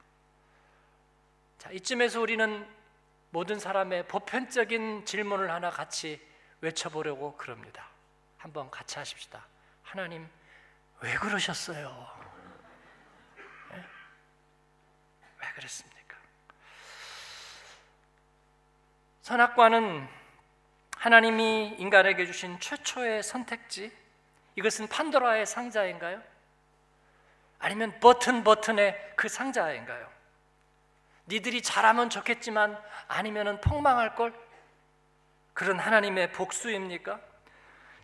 자, 1.57 1.69
이쯤에서 1.71 2.21
우리는 2.21 2.67
모든 3.29 3.59
사람의 3.59 4.07
보편적인 4.07 5.05
질문을 5.05 5.51
하나 5.51 5.69
같이 5.69 6.25
외쳐보려고 6.61 7.35
그럽니다. 7.37 7.87
한번 8.37 8.69
같이 8.71 8.97
하십시다. 8.97 9.45
하나님, 9.83 10.27
왜 11.01 11.13
그러셨어요? 11.15 12.07
네? 13.71 13.83
왜 15.41 15.47
그랬습니까? 15.55 16.17
선악과는 19.21 20.16
하나님이 20.97 21.75
인간에게 21.77 22.25
주신 22.25 22.59
최초의 22.59 23.23
선택지, 23.23 23.91
이것은 24.55 24.87
판도라의 24.87 25.45
상자인가요? 25.45 26.21
아니면 27.59 27.99
버튼 27.99 28.43
버튼의 28.43 29.13
그 29.15 29.29
상자인가요? 29.29 30.07
니들이 31.27 31.61
잘하면 31.61 32.09
좋겠지만 32.09 32.79
아니면은 33.07 33.61
폭망할 33.61 34.15
걸 34.15 34.33
그런 35.53 35.79
하나님의 35.79 36.31
복수입니까? 36.31 37.19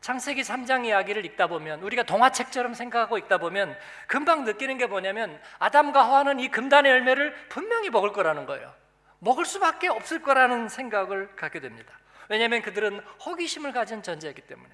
창세기 0.01 0.41
3장 0.41 0.85
이야기를 0.85 1.25
읽다 1.25 1.47
보면 1.47 1.81
우리가 1.81 2.03
동화책처럼 2.03 2.73
생각하고 2.73 3.17
읽다 3.19 3.37
보면 3.37 3.77
금방 4.07 4.43
느끼는 4.43 4.77
게 4.77 4.85
뭐냐면 4.85 5.41
아담과 5.59 6.03
하와는 6.03 6.39
이 6.41 6.49
금단의 6.49 6.91
열매를 6.91 7.47
분명히 7.47 7.89
먹을 7.89 8.11
거라는 8.11 8.45
거예요. 8.45 8.73
먹을 9.19 9.45
수밖에 9.45 9.87
없을 9.87 10.21
거라는 10.21 10.67
생각을 10.67 11.35
갖게 11.37 11.61
됩니다. 11.61 11.93
왜냐하면 12.33 12.63
그들은 12.63 12.99
호기심을 13.23 13.73
가진 13.73 14.01
존재이기 14.01 14.41
때문에 14.41 14.73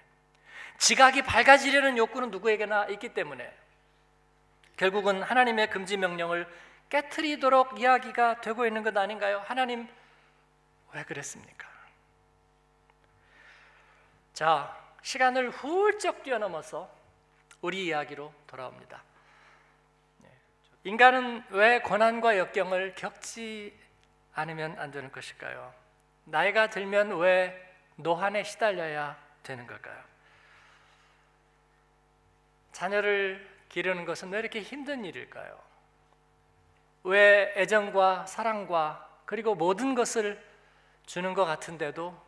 지각이 0.77 1.23
밝아지려는 1.23 1.97
욕구는 1.97 2.31
누구에게나 2.31 2.85
있기 2.85 3.13
때문에 3.13 3.53
결국은 4.77 5.21
하나님의 5.21 5.69
금지 5.69 5.97
명령을 5.97 6.47
깨트리도록 6.87 7.77
이야기가 7.77 8.39
되고 8.39 8.65
있는 8.65 8.81
것 8.81 8.95
아닌가요? 8.95 9.43
하나님 9.45 9.89
왜 10.93 11.03
그랬습니까? 11.03 11.67
자, 14.33 14.73
시간을 15.01 15.49
훌쩍 15.49 16.23
뛰어넘어서 16.23 16.89
우리 17.59 17.87
이야기로 17.87 18.33
돌아옵니다. 18.47 19.03
네, 20.19 20.29
인간은 20.85 21.43
왜 21.49 21.81
고난과 21.81 22.37
역경을 22.37 22.95
겪지 22.95 23.77
않으면 24.33 24.79
안 24.79 24.91
되는 24.91 25.11
것일까요? 25.11 25.78
나이가 26.29 26.69
들면 26.69 27.17
왜 27.17 27.75
노한에 27.95 28.43
시달려야 28.43 29.17
되는 29.43 29.65
걸까요? 29.65 29.97
자녀를 32.71 33.47
기르는 33.67 34.05
것은 34.05 34.29
왜 34.29 34.39
이렇게 34.39 34.61
힘든 34.61 35.03
일일까요? 35.05 35.59
왜 37.03 37.53
애정과 37.55 38.25
사랑과 38.25 39.09
그리고 39.25 39.55
모든 39.55 39.95
것을 39.95 40.43
주는 41.05 41.33
것 41.33 41.45
같은데도 41.45 42.19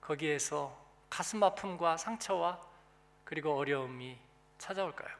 거기에서 0.00 0.76
가슴 1.10 1.42
아픔과 1.42 1.96
상처와 1.96 2.60
그리고 3.24 3.56
어려움이 3.56 4.18
찾아올까요? 4.58 5.14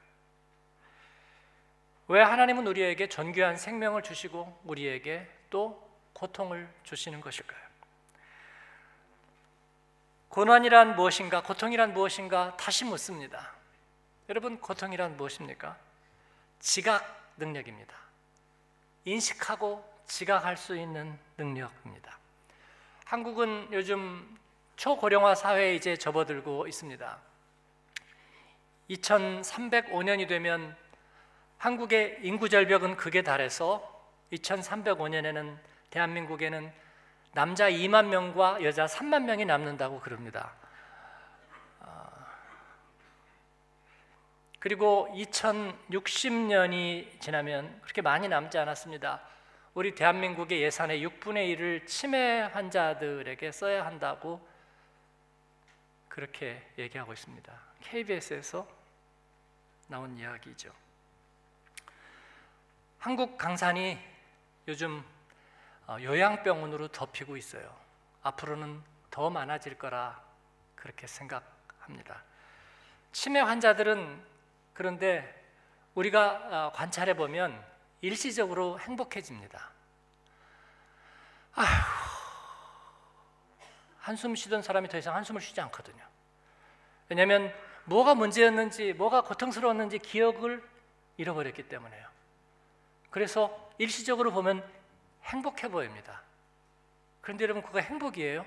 왜 2.08 2.22
하나님은 2.22 2.66
우리에게 2.66 3.08
존귀한 3.08 3.56
생명을 3.56 4.02
주시고 4.02 4.60
우리에게 4.64 5.28
또 5.50 5.87
고통을 6.18 6.68
주시는 6.82 7.20
것일까요? 7.20 7.68
고난이란 10.28 10.96
무엇인가? 10.96 11.42
고통이란 11.42 11.94
무엇인가? 11.94 12.56
다시 12.56 12.84
묻습니다. 12.84 13.54
여러분, 14.28 14.60
고통이란 14.60 15.16
무엇입니까? 15.16 15.76
지각 16.58 17.32
능력입니다. 17.36 17.94
인식하고 19.04 19.84
지각할 20.06 20.56
수 20.56 20.76
있는 20.76 21.16
능력입니다. 21.36 22.18
한국은 23.04 23.68
요즘 23.72 24.36
초고령화 24.76 25.34
사회에 25.36 25.76
이제 25.76 25.96
접어들고 25.96 26.66
있습니다. 26.66 27.18
2305년이 28.90 30.28
되면 30.28 30.76
한국의 31.58 32.18
인구 32.22 32.48
절벽은 32.48 32.96
극에 32.96 33.22
달해서 33.22 33.82
2305년에는 34.32 35.58
대한민국에는 35.90 36.72
남자 37.32 37.70
2만 37.70 38.06
명과 38.06 38.64
여자 38.64 38.86
3만 38.86 39.24
명이 39.24 39.44
남는다고 39.44 40.00
그럽니다. 40.00 40.52
아, 41.80 42.10
그리고 44.58 45.08
2060년이 45.14 47.20
지나면 47.20 47.80
그렇게 47.82 48.02
많이 48.02 48.28
남지 48.28 48.58
않았습니다. 48.58 49.20
우리 49.74 49.94
대한민국의 49.94 50.60
예산의 50.62 51.06
6분의 51.06 51.56
1을 51.56 51.86
치매 51.86 52.40
환자들에게 52.40 53.52
써야 53.52 53.86
한다고 53.86 54.44
그렇게 56.08 56.60
얘기하고 56.76 57.12
있습니다. 57.12 57.52
KBS에서 57.82 58.66
나온 59.86 60.18
이야기죠. 60.18 60.72
한국 62.98 63.38
강산이 63.38 63.96
요즘 64.66 64.98
어, 64.98 65.17
요양병원으로 65.90 66.88
덮이고 66.88 67.36
있어요. 67.36 67.74
앞으로는 68.22 68.82
더 69.10 69.30
많아질 69.30 69.78
거라 69.78 70.22
그렇게 70.74 71.06
생각합니다. 71.06 72.22
치매 73.12 73.40
환자들은 73.40 74.22
그런데 74.74 75.34
우리가 75.94 76.68
어, 76.68 76.72
관찰해 76.74 77.14
보면 77.14 77.64
일시적으로 78.00 78.78
행복해집니다. 78.78 79.70
아휴, 81.54 81.66
한숨 83.98 84.34
쉬던 84.36 84.62
사람이 84.62 84.88
더 84.88 84.98
이상 84.98 85.16
한숨을 85.16 85.40
쉬지 85.40 85.60
않거든요. 85.62 86.04
왜냐하면 87.08 87.52
뭐가 87.84 88.14
문제였는지, 88.14 88.92
뭐가 88.92 89.22
고통스러웠는지 89.22 89.98
기억을 89.98 90.62
잃어버렸기 91.16 91.64
때문에요. 91.64 92.06
그래서 93.10 93.72
일시적으로 93.78 94.30
보면 94.30 94.62
행복해 95.28 95.68
보입니다. 95.68 96.22
그런데 97.20 97.44
여러분 97.44 97.62
그거 97.62 97.80
행복이에요? 97.80 98.44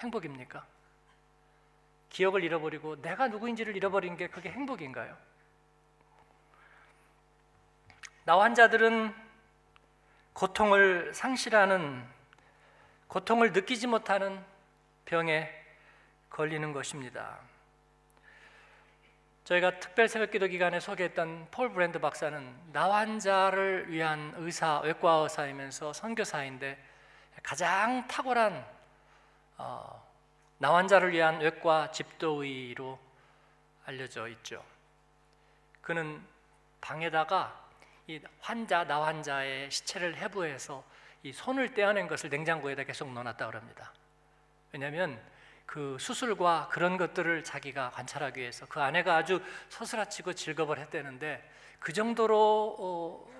행복입니까? 0.00 0.66
기억을 2.08 2.42
잃어버리고 2.42 3.00
내가 3.00 3.28
누구인지를 3.28 3.76
잃어버린 3.76 4.16
게 4.16 4.26
그게 4.28 4.50
행복인가요? 4.50 5.16
나 8.24 8.38
환자들은 8.38 9.14
고통을 10.32 11.14
상실하는 11.14 12.04
고통을 13.06 13.52
느끼지 13.52 13.86
못하는 13.86 14.44
병에 15.04 15.50
걸리는 16.30 16.72
것입니다. 16.72 17.38
저희가 19.50 19.80
특별 19.80 20.06
새벽 20.06 20.30
기도 20.30 20.46
기간에 20.46 20.78
소개했던 20.78 21.48
폴 21.50 21.72
브랜드 21.72 21.98
박사는 21.98 22.72
나 22.72 22.92
환자를 22.92 23.90
위한 23.90 24.32
의사, 24.36 24.78
외과 24.78 25.14
의사이면서 25.14 25.92
선교사인데 25.92 26.78
가장 27.42 28.06
탁월한 28.06 28.64
어, 29.56 30.08
나 30.58 30.74
환자를 30.76 31.10
위한 31.10 31.40
외과 31.40 31.90
집도의로 31.90 32.96
알려져 33.86 34.28
있죠. 34.28 34.64
그는 35.80 36.24
방에다가 36.80 37.68
이 38.06 38.20
환자 38.38 38.84
나 38.84 39.02
환자의 39.02 39.68
시체를 39.68 40.16
해부해서 40.16 40.84
이 41.24 41.32
손을 41.32 41.74
떼어낸 41.74 42.06
것을 42.06 42.30
냉장고에다 42.30 42.84
계속 42.84 43.12
넣어놨다 43.12 43.48
그럽니다. 43.48 43.92
왜냐하면 44.70 45.20
그 45.70 45.96
수술과 46.00 46.66
그런 46.72 46.96
것들을 46.96 47.44
자기가 47.44 47.90
관찰하기 47.90 48.40
위해서 48.40 48.66
그 48.66 48.80
아내가 48.80 49.14
아주 49.14 49.40
서스라치고 49.68 50.32
즐겁을 50.32 50.80
했대는데 50.80 51.48
그 51.78 51.92
정도로 51.92 52.76
어, 52.76 53.30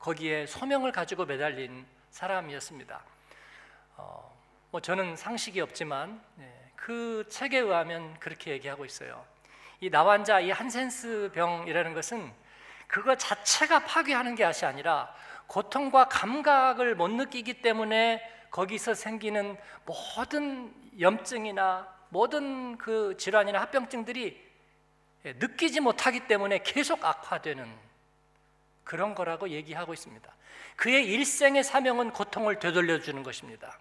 거기에 0.00 0.46
소명을 0.46 0.90
가지고 0.90 1.24
매달린 1.24 1.86
사람이었습니다. 2.10 3.00
어, 3.96 4.36
뭐 4.72 4.80
저는 4.80 5.14
상식이 5.14 5.60
없지만 5.60 6.20
네, 6.34 6.52
그 6.74 7.26
책에 7.28 7.60
의하면 7.60 8.18
그렇게 8.18 8.50
얘기하고 8.50 8.84
있어요. 8.84 9.24
이 9.78 9.88
나환자 9.88 10.40
이 10.40 10.50
한센스 10.50 11.30
병이라는 11.32 11.94
것은 11.94 12.32
그거 12.88 13.14
자체가 13.14 13.84
파괴하는 13.84 14.34
것이 14.34 14.66
아니라 14.66 15.14
고통과 15.46 16.08
감각을 16.08 16.96
못 16.96 17.06
느끼기 17.06 17.62
때문에 17.62 18.20
거기서 18.52 18.94
생기는 18.94 19.56
모든 19.84 20.72
염증이나 21.00 21.92
모든 22.10 22.76
그 22.76 23.16
질환이나 23.16 23.60
합병증들이 23.62 24.52
느끼지 25.24 25.80
못하기 25.80 26.26
때문에 26.28 26.58
계속 26.58 27.04
악화되는 27.04 27.66
그런 28.84 29.14
거라고 29.14 29.48
얘기하고 29.48 29.94
있습니다. 29.94 30.30
그의 30.76 31.06
일생의 31.06 31.64
사명은 31.64 32.12
고통을 32.12 32.58
되돌려 32.58 33.00
주는 33.00 33.22
것입니다. 33.22 33.78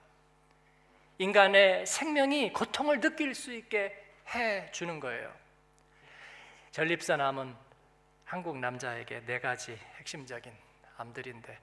인간의 1.18 1.86
생명이 1.86 2.54
고통을 2.54 3.02
느낄 3.02 3.36
수 3.36 3.54
있게 3.54 3.94
해 4.34 4.72
주는 4.72 5.00
거예요. 5.00 5.34
전립선 6.72 7.20
암은 7.20 7.54
한국 8.24 8.58
남자에게 8.58 9.24
네 9.26 9.40
가지 9.40 9.78
핵심적인 9.98 10.54
암들인데 10.98 11.60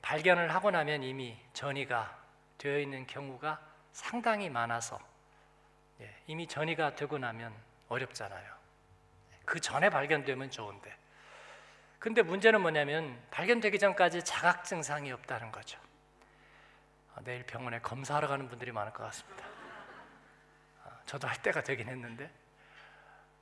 발견을 0.00 0.54
하고 0.54 0.70
나면 0.70 1.02
이미 1.02 1.36
전이가 1.52 2.27
되어 2.58 2.78
있는 2.78 3.06
경우가 3.06 3.60
상당히 3.92 4.50
많아서 4.50 4.98
예, 6.00 6.14
이미 6.26 6.46
전이가 6.46 6.94
되고 6.94 7.18
나면 7.18 7.54
어렵잖아요. 7.88 8.58
그 9.44 9.60
전에 9.60 9.88
발견되면 9.88 10.50
좋은데. 10.50 10.96
근데 11.98 12.22
문제는 12.22 12.60
뭐냐면 12.60 13.20
발견되기 13.30 13.78
전까지 13.78 14.22
자각 14.22 14.64
증상이 14.64 15.10
없다는 15.10 15.50
거죠. 15.50 15.80
아, 17.14 17.20
내일 17.24 17.44
병원에 17.44 17.80
검사하러 17.80 18.28
가는 18.28 18.48
분들이 18.48 18.70
많을 18.70 18.92
것 18.92 19.02
같습니다. 19.04 19.44
아, 20.84 20.90
저도 21.06 21.26
할 21.26 21.40
때가 21.42 21.62
되긴 21.62 21.88
했는데 21.88 22.30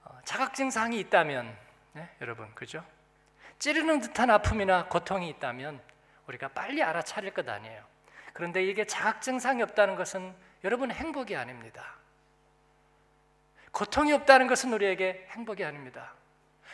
어, 0.04 0.18
자각 0.24 0.54
증상이 0.54 0.98
있다면 1.00 1.56
네, 1.92 2.08
여러분 2.20 2.54
그죠? 2.54 2.84
찌르는 3.58 4.00
듯한 4.00 4.30
아픔이나 4.30 4.86
고통이 4.86 5.28
있다면 5.30 5.82
우리가 6.26 6.48
빨리 6.48 6.82
알아차릴 6.82 7.34
것 7.34 7.46
아니에요. 7.48 7.95
그런데 8.36 8.62
이게 8.62 8.84
자각 8.84 9.22
증상이 9.22 9.62
없다는 9.62 9.96
것은 9.96 10.34
여러분 10.62 10.90
행복이 10.90 11.34
아닙니다. 11.34 11.94
고통이 13.72 14.12
없다는 14.12 14.46
것은 14.46 14.74
우리에게 14.74 15.26
행복이 15.30 15.64
아닙니다. 15.64 16.12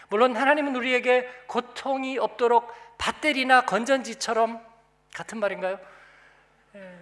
물론 0.08 0.34
하나님은 0.34 0.74
우리에게 0.74 1.28
고통이 1.46 2.18
없도록 2.18 2.68
밧데리나 2.98 3.64
건전지처럼 3.64 4.60
같은 5.14 5.38
말인가요? 5.38 5.78
예. 6.74 6.98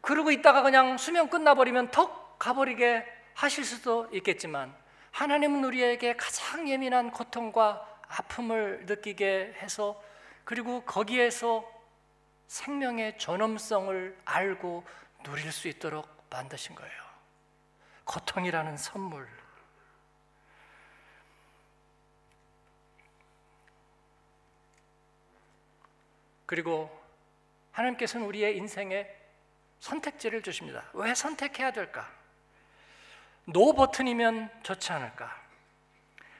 그러고 0.00 0.30
있다가 0.30 0.62
그냥 0.62 0.96
수명 0.96 1.28
끝나버리면 1.28 1.90
턱 1.90 2.38
가버리게 2.38 3.04
하실 3.34 3.64
수도 3.64 4.08
있겠지만 4.12 4.72
하나님은 5.10 5.64
우리에게 5.64 6.14
가장 6.16 6.68
예민한 6.68 7.10
고통과 7.10 7.84
아픔을 8.06 8.84
느끼게 8.86 9.56
해서 9.60 10.00
그리고 10.44 10.82
거기에서 10.84 11.70
생명의 12.48 13.16
존엄성을 13.18 14.18
알고 14.24 14.84
누릴 15.22 15.52
수 15.52 15.68
있도록 15.68 16.08
만드신 16.30 16.74
거예요. 16.74 17.02
고통이라는 18.04 18.76
선물. 18.76 19.28
그리고 26.46 27.02
하나님께서는 27.70 28.26
우리의 28.26 28.56
인생에 28.58 29.08
선택지를 29.80 30.42
주십니다. 30.42 30.84
왜 30.92 31.14
선택해야 31.14 31.72
될까? 31.72 32.10
노 33.46 33.72
버튼이면 33.72 34.50
좋지 34.62 34.92
않을까? 34.92 35.40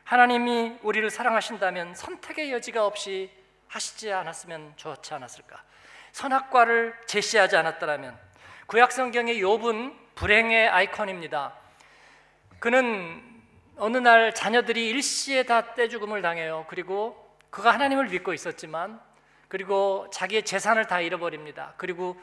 하나님이 0.05 0.79
우리를 0.83 1.09
사랑하신다면 1.09 1.95
선택의 1.95 2.53
여지가 2.53 2.85
없이 2.87 3.31
하시지 3.73 4.13
않았으면 4.13 4.75
좋지 4.77 5.15
않았을까? 5.15 5.63
선악과를 6.13 6.95
제시하지 7.07 7.57
않았더라면 7.57 8.19
구약 8.67 8.93
성경의 8.93 9.43
욥은 9.43 10.15
불행의 10.15 10.69
아이콘입니다. 10.69 11.55
그는 12.59 13.23
어느 13.79 13.97
날 13.97 14.35
자녀들이 14.35 14.91
일시에 14.91 15.45
다 15.45 15.75
떼죽음을 15.75 16.21
당해요. 16.21 16.67
그리고 16.69 17.19
그가 17.49 17.73
하나님을 17.73 18.09
믿고 18.09 18.35
있었지만 18.35 19.01
그리고 19.49 20.07
자기의 20.13 20.45
재산을 20.45 20.87
다 20.87 21.01
잃어버립니다. 21.01 21.73
그리고 21.79 22.21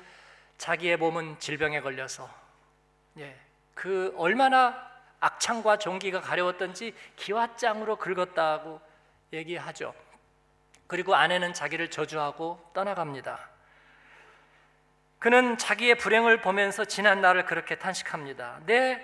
자기의 0.59 0.97
몸은 0.97 1.39
질병에 1.39 1.81
걸려서 1.81 2.29
예, 3.17 3.35
그 3.73 4.13
얼마나 4.17 4.87
악창과 5.19 5.77
종기가 5.77 6.21
가려웠던지 6.21 6.93
기왓장으로 7.17 7.97
긁었다고 7.97 8.79
얘기하죠. 9.33 9.93
그리고 10.89 11.13
아내는 11.13 11.53
자기를 11.53 11.91
저주하고 11.91 12.59
떠나갑니다. 12.73 13.47
그는 15.19 15.55
자기의 15.55 15.95
불행을 15.99 16.41
보면서 16.41 16.83
지난 16.83 17.21
날을 17.21 17.45
그렇게 17.45 17.75
탄식합니다. 17.75 18.61
내 18.65 18.99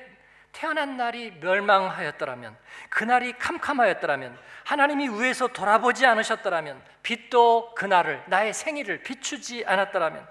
태어난 0.52 0.98
날이 0.98 1.32
멸망하였더라면, 1.42 2.58
그날이 2.90 3.38
캄캄하였더라면, 3.38 4.36
하나님이 4.64 5.10
위에서 5.10 5.50
돌아보지 5.50 6.08
않으셨더라면, 6.08 6.82
빛도 7.04 7.76
그날을, 7.76 8.24
나의 8.28 8.54
생일을 8.54 9.04
비추지 9.04 9.66
않았더라면, 9.68 10.28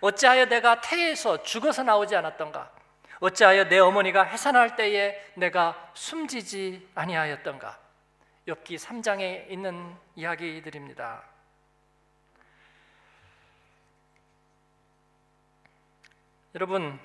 어찌하여 0.00 0.46
내가 0.46 0.80
태에서 0.80 1.44
죽어서 1.44 1.84
나오지 1.84 2.16
않았던가? 2.16 2.72
어찌하여 3.20 3.68
내 3.68 3.78
어머니가 3.78 4.24
해산할 4.24 4.74
때에 4.74 5.22
내가 5.34 5.90
숨지지 5.94 6.88
아니하였던가? 6.96 7.85
엽기 8.48 8.76
3장에 8.76 9.50
있는 9.50 9.96
이야기들입니다. 10.14 11.24
여러분 16.54 16.98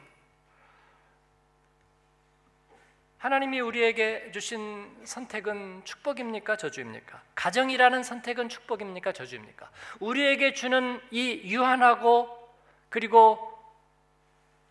하나님이 3.18 3.60
우리에게 3.60 4.32
주신 4.32 4.96
선택은 5.04 5.84
축복입니까 5.84 6.58
저주입니까? 6.58 7.22
가정이라는 7.36 8.04
선택은 8.04 8.48
축복입니까 8.50 9.12
저주입니까? 9.12 9.70
우리에게 10.00 10.54
주는 10.54 11.02
이 11.12 11.42
유한하고 11.44 12.50
그리고 12.90 13.60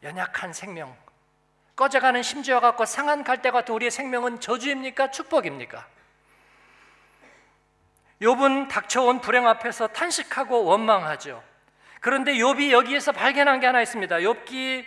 연약한 0.02 0.52
생명 0.52 0.96
꺼져가는 1.74 2.22
심지어 2.22 2.61
갖고 2.61 2.87
상한 2.87 3.24
갈대 3.24 3.50
같은 3.50 3.74
우리의 3.74 3.90
생명은 3.90 4.40
저주입니까 4.40 5.11
축복입니까? 5.11 6.00
욥은 8.20 8.68
닥쳐온 8.68 9.20
불행 9.20 9.46
앞에서 9.46 9.88
탄식하고 9.88 10.64
원망하죠. 10.64 11.42
그런데 12.00 12.35
욥이 12.35 12.70
여기에서 12.70 13.12
발견한 13.12 13.61
게 13.61 13.66
하나 13.66 13.80
있습니다. 13.80 14.16
욥기 14.16 14.85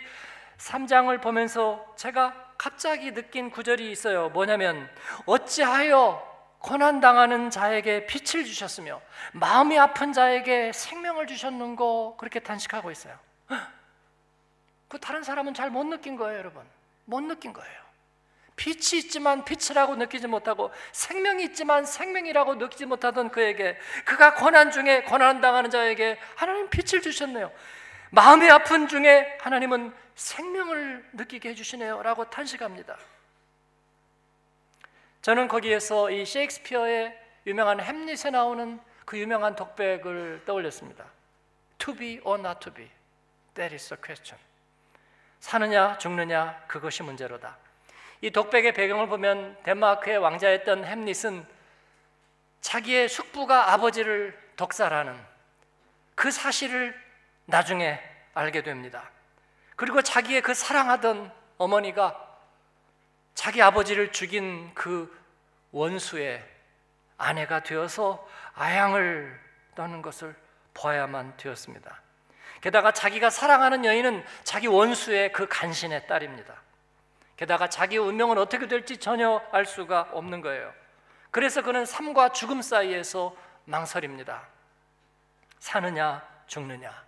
3장을 0.58 1.20
보면서 1.20 1.84
제가 1.96 2.34
갑자기 2.56 3.12
느낀 3.12 3.50
구절이 3.50 3.90
있어요. 3.90 4.28
뭐냐면 4.30 4.88
어찌하여 5.26 6.32
고난 6.58 7.00
당하는 7.00 7.50
자에게 7.50 8.06
빛을 8.06 8.44
주셨으며 8.44 9.00
마음이 9.32 9.78
아픈 9.78 10.12
자에게 10.12 10.72
생명을 10.72 11.26
주셨는고 11.26 12.16
그렇게 12.16 12.40
탄식하고 12.40 12.90
있어요. 12.90 13.18
그 14.88 14.98
다른 14.98 15.22
사람은 15.22 15.54
잘 15.54 15.70
못 15.70 15.84
느낀 15.84 16.16
거예요, 16.16 16.38
여러분. 16.38 16.64
못 17.04 17.20
느낀 17.20 17.52
거예요. 17.52 17.83
빛이 18.56 19.00
있지만 19.00 19.44
빛이라고 19.44 19.96
느끼지 19.96 20.26
못하고 20.28 20.72
생명이 20.92 21.44
있지만 21.44 21.84
생명이라고 21.84 22.54
느끼지 22.54 22.86
못하던 22.86 23.30
그에게 23.30 23.76
그가 24.04 24.34
고난 24.34 24.70
중에 24.70 25.02
고난 25.02 25.40
당하는 25.40 25.70
자에게 25.70 26.18
하나님 26.36 26.70
빛을 26.70 27.02
주셨네요. 27.02 27.50
마음이 28.10 28.48
아픈 28.48 28.86
중에 28.86 29.38
하나님은 29.40 29.92
생명을 30.14 31.10
느끼게 31.14 31.50
해주시네요라고 31.50 32.30
탄식합니다. 32.30 32.96
저는 35.22 35.48
거기에서 35.48 36.10
이 36.10 36.24
셰익스피어의 36.24 37.18
유명한 37.46 37.80
햄릿에 37.80 38.30
나오는 38.30 38.78
그 39.04 39.18
유명한 39.18 39.56
독백을 39.56 40.42
떠올렸습니다. 40.46 41.04
To 41.78 41.94
be 41.94 42.20
or 42.24 42.38
not 42.38 42.60
to 42.60 42.72
be, 42.72 42.88
that 43.54 43.74
is 43.74 43.88
the 43.88 44.00
question. 44.00 44.40
사느냐 45.40 45.98
죽느냐 45.98 46.64
그것이 46.68 47.02
문제로다. 47.02 47.63
이 48.24 48.30
독백의 48.30 48.72
배경을 48.72 49.06
보면 49.06 49.54
덴마크의 49.64 50.16
왕자였던 50.16 50.86
햄릿은 50.86 51.46
자기의 52.62 53.06
숙부가 53.06 53.74
아버지를 53.74 54.34
독사라는 54.56 55.14
그 56.14 56.30
사실을 56.30 56.98
나중에 57.44 58.00
알게 58.32 58.62
됩니다. 58.62 59.10
그리고 59.76 60.00
자기의 60.00 60.40
그 60.40 60.54
사랑하던 60.54 61.30
어머니가 61.58 62.18
자기 63.34 63.60
아버지를 63.60 64.10
죽인 64.10 64.72
그 64.72 65.14
원수의 65.72 66.42
아내가 67.18 67.62
되어서 67.62 68.26
아양을 68.54 69.38
떠는 69.74 70.00
것을 70.00 70.34
보아야만 70.72 71.36
되었습니다. 71.36 72.00
게다가 72.62 72.90
자기가 72.90 73.28
사랑하는 73.28 73.84
여인은 73.84 74.24
자기 74.44 74.66
원수의 74.66 75.30
그 75.32 75.46
간신의 75.46 76.06
딸입니다. 76.06 76.63
게다가 77.36 77.68
자기 77.68 77.98
운명은 77.98 78.38
어떻게 78.38 78.68
될지 78.68 78.96
전혀 78.96 79.42
알 79.50 79.66
수가 79.66 80.08
없는 80.12 80.40
거예요. 80.40 80.72
그래서 81.30 81.62
그는 81.62 81.84
삶과 81.84 82.30
죽음 82.30 82.62
사이에서 82.62 83.34
망설입니다. 83.64 84.46
사느냐 85.58 86.22
죽느냐. 86.46 87.04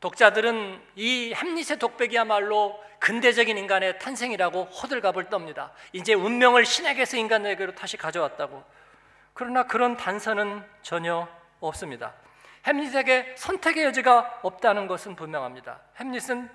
독자들은 0.00 0.82
이 0.96 1.32
햄릿의 1.32 1.78
독백이야말로 1.78 2.82
근대적인 2.98 3.56
인간의 3.56 3.98
탄생이라고 3.98 4.64
호들갑을 4.64 5.26
떱니다. 5.30 5.70
이제 5.92 6.12
운명을 6.12 6.64
신에게서 6.64 7.16
인간에게로 7.16 7.74
다시 7.74 7.96
가져왔다고. 7.96 8.64
그러나 9.32 9.64
그런 9.64 9.96
단서는 9.96 10.64
전혀 10.82 11.28
없습니다. 11.60 12.14
햄릿에게 12.66 13.34
선택의 13.36 13.84
여지가 13.84 14.40
없다는 14.42 14.86
것은 14.86 15.16
분명합니다. 15.16 15.80
햄릿은 15.98 16.50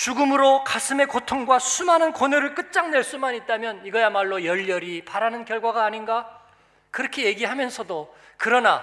죽음으로 0.00 0.64
가슴의 0.64 1.08
고통과 1.08 1.58
수많은 1.58 2.12
고뇌를 2.12 2.54
끝장낼 2.54 3.04
수만 3.04 3.34
있다면 3.34 3.84
이거야말로 3.84 4.46
열렬히 4.46 5.04
바라는 5.04 5.44
결과가 5.44 5.84
아닌가? 5.84 6.42
그렇게 6.90 7.24
얘기하면서도 7.24 8.16
그러나 8.38 8.82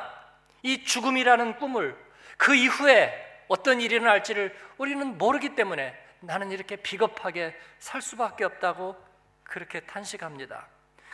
이 0.62 0.84
죽음이라는 0.84 1.58
꿈을 1.58 1.98
그 2.38 2.54
이후에 2.54 3.44
어떤 3.48 3.82
일이 3.82 3.96
일어날지를 3.96 4.56
우리는 4.78 5.18
모르기 5.18 5.56
때문에 5.56 5.98
나는 6.20 6.52
이렇게 6.52 6.76
비겁하게 6.76 7.60
살 7.80 8.00
수밖에 8.00 8.44
없다고 8.44 8.96
그렇게 9.44 9.80
탄식합니다. 9.80 10.68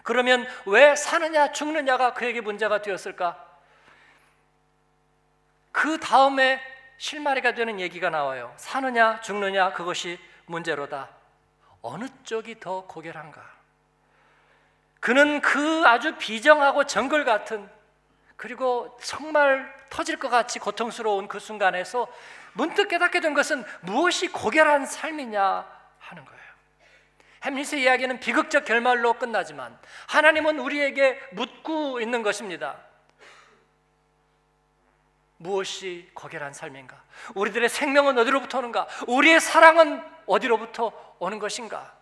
그러면 0.04 0.46
왜 0.66 0.98
사느냐 0.98 1.54
죽느냐가 1.54 2.13
그에게 2.13 2.42
문제가 2.42 2.82
되었을까? 2.82 3.42
그 5.72 5.98
다음에 5.98 6.72
실마리가 7.04 7.54
되는 7.54 7.82
얘기가 7.82 8.10
나와요. 8.10 8.54
사느냐 8.56 9.20
죽느냐 9.20 9.74
그것이 9.74 10.18
문제로다. 10.46 11.10
어느 11.82 12.06
쪽이 12.24 12.62
더 12.62 12.86
고결한가? 12.88 13.44
그는 15.02 15.42
그 15.42 15.84
아주 15.86 16.16
비정하고 16.16 16.86
정글 16.86 17.26
같은 17.26 17.70
그리고 18.38 18.98
정말 19.04 19.76
터질 19.89 20.18
것 20.18 20.30
같이 20.30 20.60
고통스러운 20.60 21.28
그 21.28 21.39
순간에서 21.39 22.08
문득 22.54 22.88
깨닫게 22.88 23.20
된 23.20 23.34
것은 23.34 23.66
무엇이 23.82 24.30
고결한 24.30 24.86
삶이냐 24.86 25.68
하는 26.00 26.24
거예요. 26.24 26.42
햄릿의 27.44 27.82
이야기는 27.82 28.22
비극적 28.22 28.63
결말로 28.63 29.12
끝나지만 29.16 29.78
하나님은 30.08 30.58
우리에게 30.58 31.20
묻고 31.34 32.00
있는 32.00 32.24
것입니다. 32.24 32.78
무엇이 35.38 36.10
고결한 36.13 36.54
삶인가? 36.54 37.02
우리들의 37.36 37.69
생명은 37.69 38.17
어디로부터 38.17 38.60
오는가? 38.60 38.88
우리의 39.08 39.41
사랑은 39.41 40.04
어디로부터 40.26 41.15
오는 41.19 41.39
것인가? 41.39 41.93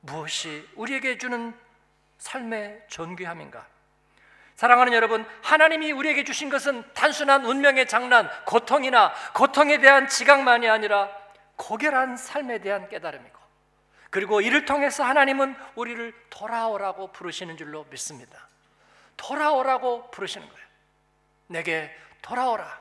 무엇이 0.00 0.68
우리에게 0.76 1.18
주는 1.18 1.54
삶의 2.18 2.84
존귀함인가? 2.88 3.66
사랑하는 4.54 4.94
여러분, 4.94 5.26
하나님이 5.42 5.92
우리에게 5.92 6.24
주신 6.24 6.48
것은 6.48 6.82
단순한 6.94 7.44
운명의 7.44 7.86
장난, 7.88 8.28
고통이나 8.46 9.12
고통에 9.34 9.78
대한 9.78 10.08
지각만이 10.08 10.66
아니라 10.68 11.10
고결한 11.56 12.16
삶에 12.16 12.60
대한 12.60 12.88
깨달음이고, 12.88 13.36
그리고 14.08 14.40
이를 14.40 14.64
통해서 14.64 15.04
하나님은 15.04 15.54
우리를 15.74 16.14
돌아오라고 16.30 17.12
부르시는 17.12 17.58
줄로 17.58 17.84
믿습니다. 17.90 18.48
돌아오라고 19.18 20.10
부르시는 20.10 20.48
거예요. 20.48 20.66
내게 21.48 21.94
돌아오라. 22.26 22.80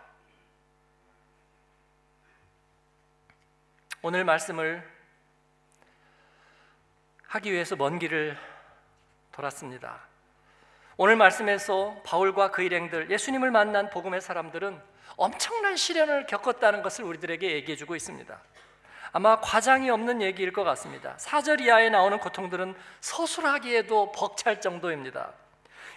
오늘 4.02 4.24
말씀을 4.24 4.84
하기 7.28 7.52
위해서 7.52 7.76
먼 7.76 8.00
길을 8.00 8.36
돌았습니다. 9.32 10.02
오늘 10.98 11.16
말씀에서 11.16 11.96
바울과 12.04 12.50
그 12.50 12.64
일행들, 12.64 13.12
예수님을 13.12 13.52
만난 13.52 13.92
복음의 13.92 14.22
사람들은 14.22 14.82
엄청난 15.16 15.76
시련을 15.76 16.26
겪었다는 16.26 16.82
것을 16.82 17.06
우리들에게 17.06 17.52
얘기해 17.52 17.76
주고 17.76 17.96
있습니다. 17.96 18.42
아마 19.12 19.40
과장이 19.42 19.92
없는 19.92 20.24
얘기일 20.24 20.54
것 20.54 20.64
같습니다. 20.64 21.16
사절 21.20 21.62
이하에 21.62 21.92
나오는 21.92 22.18
고통들은 22.18 22.76
서술하기에도 23.00 24.12
벅찰 24.12 24.60
정도입니다. 24.60 25.34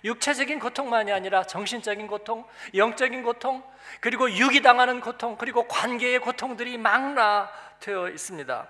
육체적인 0.04 0.58
고통만이 0.58 1.12
아니라 1.12 1.44
정신적인 1.44 2.06
고통, 2.06 2.46
영적인 2.74 3.22
고통, 3.22 3.62
그리고 4.00 4.30
유기당하는 4.30 5.00
고통, 5.00 5.36
그리고 5.36 5.66
관계의 5.66 6.20
고통들이 6.20 6.78
망라되어 6.78 8.10
있습니다. 8.10 8.68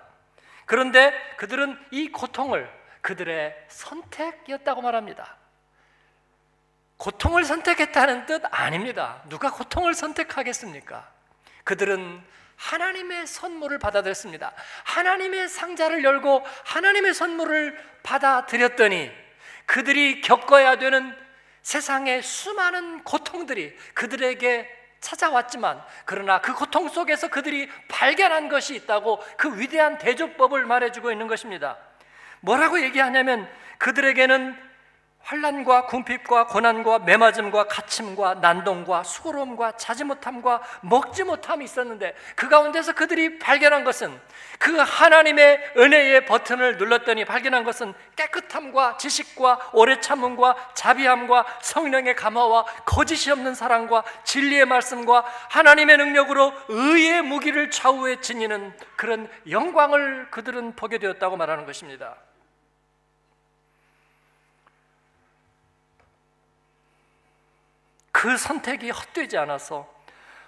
그런데 0.65 1.13
그들은 1.37 1.79
이 1.91 2.11
고통을 2.11 2.69
그들의 3.01 3.55
선택이었다고 3.67 4.81
말합니다. 4.81 5.37
고통을 6.97 7.45
선택했다는 7.45 8.25
뜻 8.25 8.43
아닙니다. 8.51 9.23
누가 9.29 9.51
고통을 9.51 9.93
선택하겠습니까? 9.93 11.09
그들은 11.63 12.21
하나님의 12.57 13.25
선물을 13.25 13.79
받아들였습니다. 13.79 14.53
하나님의 14.83 15.47
상자를 15.47 16.03
열고 16.03 16.45
하나님의 16.65 17.13
선물을 17.13 17.77
받아들였더니 18.03 19.28
그들이 19.69 20.21
겪어야 20.21 20.77
되는 20.77 21.15
세상의 21.61 22.23
수많은 22.23 23.03
고통들이 23.03 23.75
그들에게 23.93 24.67
찾아왔지만 24.99 25.79
그러나 26.05 26.41
그 26.41 26.55
고통 26.55 26.89
속에서 26.89 27.27
그들이 27.27 27.69
발견한 27.87 28.49
것이 28.49 28.73
있다고 28.73 29.23
그 29.37 29.59
위대한 29.59 29.99
대조법을 29.99 30.65
말해주고 30.65 31.11
있는 31.11 31.27
것입니다. 31.27 31.77
뭐라고 32.41 32.81
얘기하냐면 32.81 33.47
그들에게는 33.77 34.57
환란과 35.29 35.85
궁핍과 35.85 36.47
고난과 36.47 36.99
매맞음과 36.99 37.65
갇힘과 37.67 38.35
난동과 38.35 39.03
수고로움과 39.03 39.73
자지 39.77 40.03
못함과 40.03 40.59
먹지 40.81 41.23
못함이 41.23 41.65
있었는데 41.65 42.15
그 42.35 42.49
가운데서 42.49 42.93
그들이 42.93 43.37
발견한 43.37 43.83
것은 43.83 44.19
그 44.57 44.75
하나님의 44.75 45.73
은혜의 45.77 46.25
버튼을 46.25 46.77
눌렀더니 46.77 47.25
발견한 47.25 47.63
것은 47.63 47.93
깨끗함과 48.15 48.97
지식과 48.97 49.69
오래 49.73 49.99
참음과 49.99 50.71
자비함과 50.73 51.45
성령의 51.61 52.15
감화와 52.15 52.65
거짓이 52.85 53.31
없는 53.31 53.53
사랑과 53.53 54.03
진리의 54.23 54.65
말씀과 54.65 55.25
하나님의 55.49 55.97
능력으로 55.97 56.51
의의 56.69 57.21
무기를 57.21 57.69
좌우에 57.69 58.19
지니는 58.19 58.73
그런 58.95 59.29
영광을 59.47 60.31
그들은 60.31 60.75
보게 60.75 60.97
되었다고 60.97 61.37
말하는 61.37 61.67
것입니다. 61.67 62.15
그 68.19 68.35
선택이 68.35 68.89
헛되지 68.89 69.37
않아서 69.37 69.87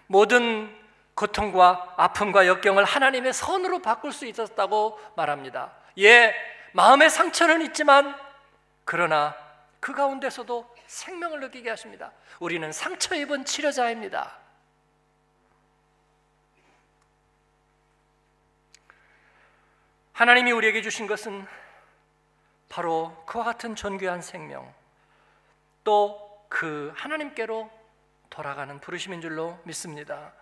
모든 0.06 0.78
고통과 1.14 1.94
아픔과 1.96 2.46
역경을 2.46 2.84
하나님의 2.84 3.32
선으로 3.32 3.80
바꿀 3.80 4.12
수 4.12 4.26
있었다고 4.26 5.00
말합니다. 5.16 5.72
예, 6.00 6.36
마음의 6.74 7.10
상처는 7.10 7.62
있지만 7.68 8.14
그러나 8.84 9.38
그 9.80 9.94
가운데서도 9.94 10.76
생명을 10.86 11.40
느끼게 11.40 11.70
하십니다. 11.70 12.12
우리는 12.42 12.70
상처 12.74 13.16
입은 13.16 13.46
치료자입니다. 13.46 14.36
하나님이 20.12 20.52
우리에게 20.52 20.82
주신 20.82 21.08
것은 21.08 21.48
바로 22.68 23.24
그와 23.26 23.46
같은 23.46 23.78
존귀한 23.78 24.22
생명, 24.22 24.74
또 25.86 26.31
그 26.52 26.92
하나님께로 26.98 27.72
돌아가는 28.30 28.78
부르심인 28.80 29.22
줄로 29.22 29.58
믿습니다. 29.64 30.34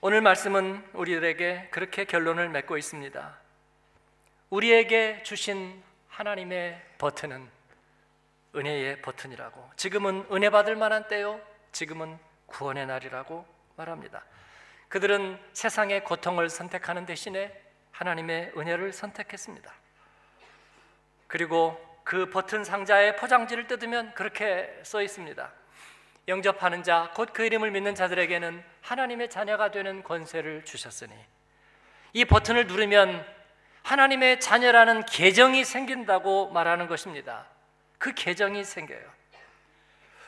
오늘 0.00 0.20
말씀은 0.20 0.88
우리들에게 0.92 1.70
그렇게 1.72 2.04
결론을 2.04 2.48
맺고 2.50 2.78
있습니다. 2.78 3.38
우리에게 4.50 5.24
주신 5.24 5.82
하나님의 6.08 6.80
버튼은 6.98 7.50
은혜의 8.54 9.02
버튼이라고. 9.02 9.70
지금은 9.76 10.28
은혜 10.30 10.50
받을 10.50 10.76
만한 10.76 11.08
때요. 11.08 11.40
지금은 11.72 12.16
구원의 12.46 12.86
날이라고 12.86 13.44
말합니다. 13.74 14.24
그들은 14.88 15.40
세상의 15.52 16.04
고통을 16.04 16.50
선택하는 16.50 17.04
대신에 17.04 17.52
하나님의 17.90 18.52
은혜를 18.56 18.92
선택했습니다. 18.92 19.83
그리고 21.34 21.76
그 22.04 22.30
버튼 22.30 22.62
상자의 22.62 23.16
포장지를 23.16 23.66
뜯으면 23.66 24.14
그렇게 24.14 24.72
써 24.84 25.02
있습니다. 25.02 25.50
영접하는 26.28 26.84
자, 26.84 27.10
곧 27.12 27.32
그 27.32 27.42
이름을 27.42 27.72
믿는 27.72 27.96
자들에게는 27.96 28.62
하나님의 28.82 29.30
자녀가 29.30 29.72
되는 29.72 30.04
권세를 30.04 30.64
주셨으니 30.64 31.12
이 32.12 32.24
버튼을 32.24 32.68
누르면 32.68 33.26
하나님의 33.82 34.38
자녀라는 34.38 35.06
계정이 35.06 35.64
생긴다고 35.64 36.50
말하는 36.52 36.86
것입니다. 36.86 37.46
그 37.98 38.14
계정이 38.14 38.62
생겨요. 38.62 39.04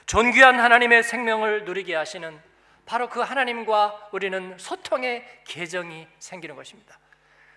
존귀한 0.06 0.58
하나님의 0.58 1.04
생명을 1.04 1.66
누리게 1.66 1.94
하시는 1.94 2.36
바로 2.84 3.08
그 3.08 3.20
하나님과 3.20 4.08
우리는 4.10 4.58
소통의 4.58 5.24
계정이 5.44 6.08
생기는 6.18 6.56
것입니다. 6.56 6.98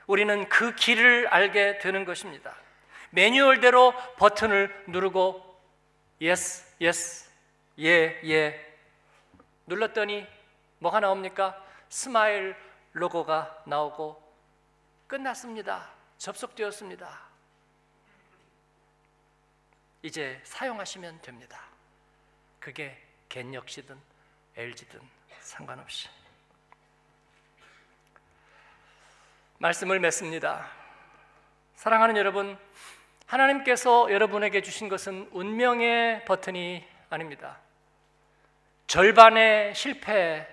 우리는 0.05 0.47
그 0.49 0.75
길을 0.75 1.29
알게 1.29 1.79
되는 1.79 2.05
것입니다. 2.05 2.55
매뉴얼대로 3.11 3.93
버튼을 4.17 4.85
누르고 4.87 5.59
yes, 6.21 6.75
yes, 6.81 7.29
예, 7.79 8.19
예 8.23 8.77
눌렀더니 9.65 10.27
뭐가 10.79 10.99
나옵니까? 10.99 11.63
smile 11.89 12.55
로고가 12.93 13.63
나오고 13.65 14.21
끝났습니다. 15.07 15.91
접속되었습니다. 16.17 17.29
이제 20.03 20.39
사용하시면 20.43 21.21
됩니다. 21.21 21.61
그게 22.59 23.01
겐역시든 23.29 23.99
LG든 24.55 24.99
상관없이 25.39 26.09
말씀을 29.57 29.99
맺습니다. 29.99 30.69
사랑하는 31.75 32.15
여러분, 32.17 32.57
하나님께서 33.29 34.11
여러분에게 34.11 34.63
주신 34.63 34.89
것은 34.89 35.29
운명의 35.31 36.25
버튼이 36.25 36.83
아닙니다. 37.11 37.59
절반의 38.87 39.75
실패, 39.75 40.47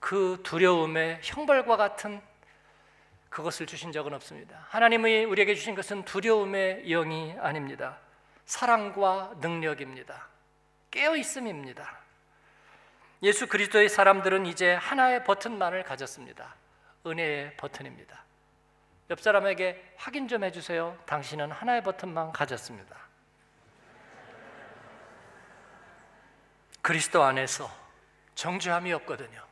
그 0.00 0.40
두려움의 0.42 1.20
형벌과 1.22 1.76
같은 1.76 2.22
그것을 3.28 3.66
주신 3.66 3.92
적은 3.92 4.14
없습니다. 4.14 4.64
하나님이 4.70 5.24
우리에게 5.24 5.54
주신 5.54 5.74
것은 5.74 6.04
두려움의 6.06 6.84
영이 6.88 7.34
아닙니다. 7.38 7.98
사랑과 8.46 9.34
능력입니다. 9.40 10.28
깨어 10.90 11.16
있음입니다. 11.16 12.00
예수 13.22 13.46
그리스도의 13.46 13.90
사람들은 13.90 14.46
이제 14.46 14.72
하나의 14.72 15.24
버튼만을 15.24 15.82
가졌습니다. 15.82 16.54
은혜의 17.06 17.58
버튼입니다. 17.58 18.24
옆 19.12 19.20
사람에게 19.20 19.92
확인 19.96 20.26
좀 20.26 20.42
해주세요. 20.42 20.96
당신은 21.04 21.50
하나의 21.50 21.82
버튼만 21.82 22.32
가졌습니다. 22.32 22.96
그리스도 26.80 27.22
안에서 27.22 27.70
정죄함이 28.34 28.90
없거든요. 28.94 29.44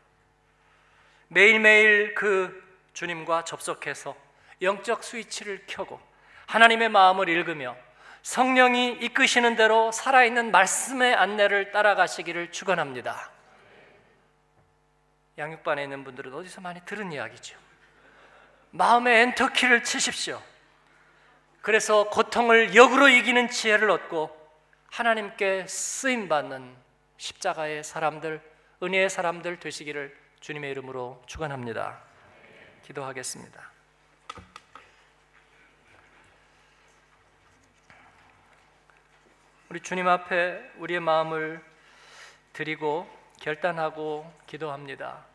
매일매일 1.28 2.14
그 2.14 2.66
주님과 2.94 3.44
접속해서 3.44 4.16
영적 4.62 5.04
스위치를 5.04 5.64
켜고 5.66 6.00
하나님의 6.46 6.88
마음을 6.88 7.28
읽으며 7.28 7.76
성령이 8.22 8.92
이끄시는 9.02 9.56
대로 9.56 9.92
살아있는 9.92 10.52
말씀의 10.52 11.14
안내를 11.14 11.70
따라가시기를 11.70 12.50
축원합니다. 12.50 13.30
양육반에 15.36 15.82
있는 15.82 16.02
분들은 16.02 16.32
어디서 16.32 16.62
많이 16.62 16.80
들은 16.86 17.12
이야기죠. 17.12 17.69
마음의 18.72 19.22
엔터키를 19.22 19.82
치십시오. 19.82 20.40
그래서 21.62 22.08
고통을 22.08 22.74
역으로 22.74 23.08
이기는 23.08 23.48
지혜를 23.48 23.90
얻고 23.90 24.36
하나님께 24.90 25.66
쓰임 25.66 26.28
받는 26.28 26.74
십자가의 27.16 27.84
사람들, 27.84 28.40
은혜의 28.82 29.10
사람들 29.10 29.60
되시기를 29.60 30.16
주님의 30.40 30.70
이름으로 30.70 31.22
축원합니다. 31.26 32.00
기도하겠습니다. 32.84 33.70
우리 39.68 39.80
주님 39.80 40.08
앞에 40.08 40.72
우리의 40.78 40.98
마음을 40.98 41.62
드리고 42.52 43.08
결단하고 43.40 44.32
기도합니다. 44.46 45.29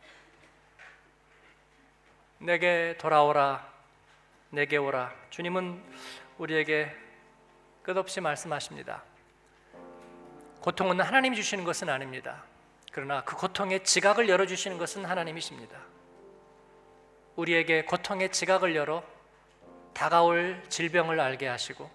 내게 2.40 2.96
돌아오라, 2.98 3.68
내게 4.50 4.78
오라. 4.78 5.14
주님은 5.30 5.82
우리에게 6.38 6.94
끝없이 7.84 8.20
말씀하십니다. 8.22 9.04
고통은 10.62 11.00
하나님이 11.00 11.36
주시는 11.36 11.64
것은 11.64 11.90
아닙니다. 11.90 12.44
그러나 12.92 13.24
그 13.24 13.36
고통의 13.36 13.84
지각을 13.84 14.30
열어 14.30 14.46
주시는 14.46 14.78
것은 14.78 15.06
하나님이십니다. 15.06 15.78
우리에게 17.36 17.86
고통의 17.86 18.32
지각을 18.32 18.76
열어 18.76 19.04
다가올 19.94 20.64
질병을 20.70 21.20
알게 21.20 21.48
하시고 21.48 21.90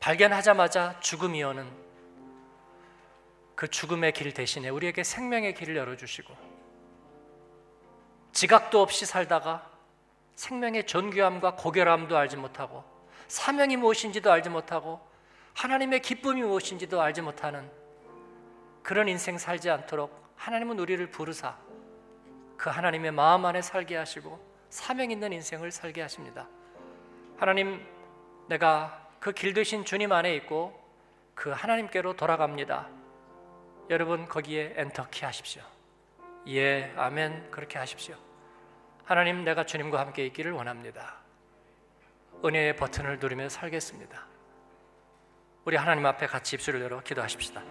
발견하자마자 0.00 1.00
죽음이 1.00 1.42
오는 1.42 1.68
그 3.54 3.68
죽음의 3.68 4.12
길 4.12 4.32
대신에 4.32 4.68
우리에게 4.68 5.02
생명의 5.02 5.54
길을 5.54 5.76
열어 5.76 5.96
주시고 5.96 6.36
지각도 8.36 8.82
없이 8.82 9.06
살다가 9.06 9.66
생명의 10.34 10.86
존귀함과 10.86 11.54
고결함도 11.56 12.18
알지 12.18 12.36
못하고 12.36 12.84
사명이 13.28 13.78
무엇인지도 13.78 14.30
알지 14.30 14.50
못하고 14.50 15.00
하나님의 15.54 16.02
기쁨이 16.02 16.42
무엇인지도 16.42 17.00
알지 17.00 17.22
못하는 17.22 17.66
그런 18.82 19.08
인생 19.08 19.38
살지 19.38 19.70
않도록 19.70 20.34
하나님은 20.36 20.78
우리를 20.78 21.10
부르사 21.10 21.56
그 22.58 22.68
하나님의 22.68 23.10
마음 23.12 23.46
안에 23.46 23.62
살게 23.62 23.96
하시고 23.96 24.38
사명 24.68 25.10
있는 25.10 25.32
인생을 25.32 25.72
살게 25.72 26.02
하십니다. 26.02 26.46
하나님, 27.38 27.82
내가 28.48 29.08
그 29.18 29.32
길 29.32 29.54
되신 29.54 29.86
주님 29.86 30.12
안에 30.12 30.34
있고 30.36 30.78
그 31.34 31.48
하나님께로 31.48 32.16
돌아갑니다. 32.16 32.86
여러분 33.88 34.28
거기에 34.28 34.74
엔터키 34.76 35.24
하십시오. 35.24 35.62
예, 36.48 36.92
아멘. 36.98 37.50
그렇게 37.50 37.78
하십시오. 37.78 38.25
하나님, 39.06 39.44
내가 39.44 39.62
주님과 39.64 40.00
함께 40.00 40.26
있기를 40.26 40.50
원합니다. 40.50 41.14
은혜의 42.44 42.74
버튼을 42.74 43.20
누리며 43.20 43.48
살겠습니다. 43.48 44.26
우리 45.64 45.76
하나님 45.76 46.04
앞에 46.06 46.26
같이 46.26 46.56
입술을 46.56 46.80
열어 46.80 47.00
기도하십시다. 47.00 47.62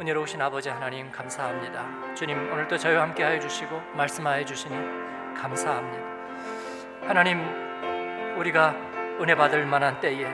은혜로우신 0.00 0.40
아버지 0.40 0.70
하나님 0.70 1.12
감사합니다. 1.12 2.14
주님 2.14 2.50
오늘도 2.50 2.78
저희와 2.78 3.02
함께 3.02 3.22
하여 3.22 3.38
주시고 3.38 3.78
말씀하여 3.94 4.42
주시니 4.46 4.74
감사합니다. 5.36 7.06
하나님 7.06 7.40
우리가 8.38 8.70
은혜 9.20 9.34
받을 9.34 9.66
만한 9.66 10.00
때에 10.00 10.26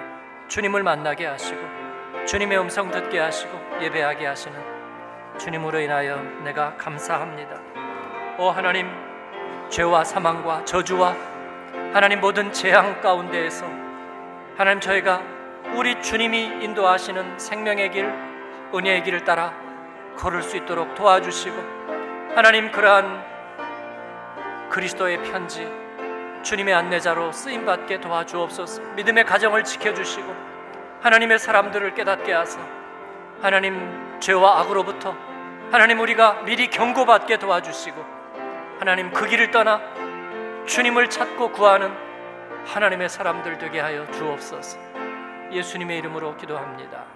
주님을 0.47 0.85
만나게 0.85 1.27
하시고 1.27 1.61
주님의 2.25 2.61
음성 2.61 2.93
듣게 2.93 3.19
하시고 3.19 3.83
예배하게 3.83 4.27
하시는 4.27 5.39
주님으로 5.39 5.81
인하여 5.81 6.23
내가 6.45 6.77
감사합니다. 6.77 7.61
오 8.39 8.51
하나님 8.51 9.06
죄와 9.69 10.05
사망과 10.05 10.65
저주와 10.65 11.15
하나님 11.93 12.21
모든 12.21 12.53
재앙 12.53 13.01
가운데에서 13.01 13.67
하나님 14.57 14.81
저희가 14.81 15.23
우리 15.75 16.01
주님이 16.01 16.65
인도하시는 16.65 17.39
생명의 17.39 17.91
길 17.91 18.13
은혜의 18.75 19.03
길을 19.03 19.25
따라 19.25 19.53
걸을 20.17 20.43
수 20.43 20.57
있도록 20.57 20.95
도와주시고 20.95 21.57
하나님 22.35 22.71
그러한 22.71 23.25
그리스도의 24.71 25.23
편지 25.25 25.69
주님의 26.43 26.75
안내자로 26.75 27.33
쓰임 27.33 27.67
받게 27.67 28.01
도와주옵소서. 28.01 28.83
믿음의 28.95 29.25
가정을 29.25 29.65
지켜 29.65 29.93
주시고 29.93 30.33
하나님의 31.01 31.39
사람들을 31.39 31.95
깨닫게 31.95 32.33
하사 32.33 32.61
하나님 33.43 34.21
죄와 34.21 34.61
악으로부터 34.61 35.17
하나님 35.73 36.01
우리가 36.01 36.43
미리 36.45 36.69
경고받게 36.69 37.39
도와주시고 37.39 38.16
하나님 38.79 39.11
그 39.11 39.27
길을 39.27 39.51
떠나 39.51 39.81
주님을 40.67 41.09
찾고 41.09 41.53
구하는 41.53 41.91
하나님의 42.67 43.09
사람들 43.09 43.59
되게 43.59 43.81
하여 43.81 44.11
주옵소서. 44.11 44.79
예수님의 45.51 45.99
이름으로 45.99 46.37
기도합니다. 46.37 47.16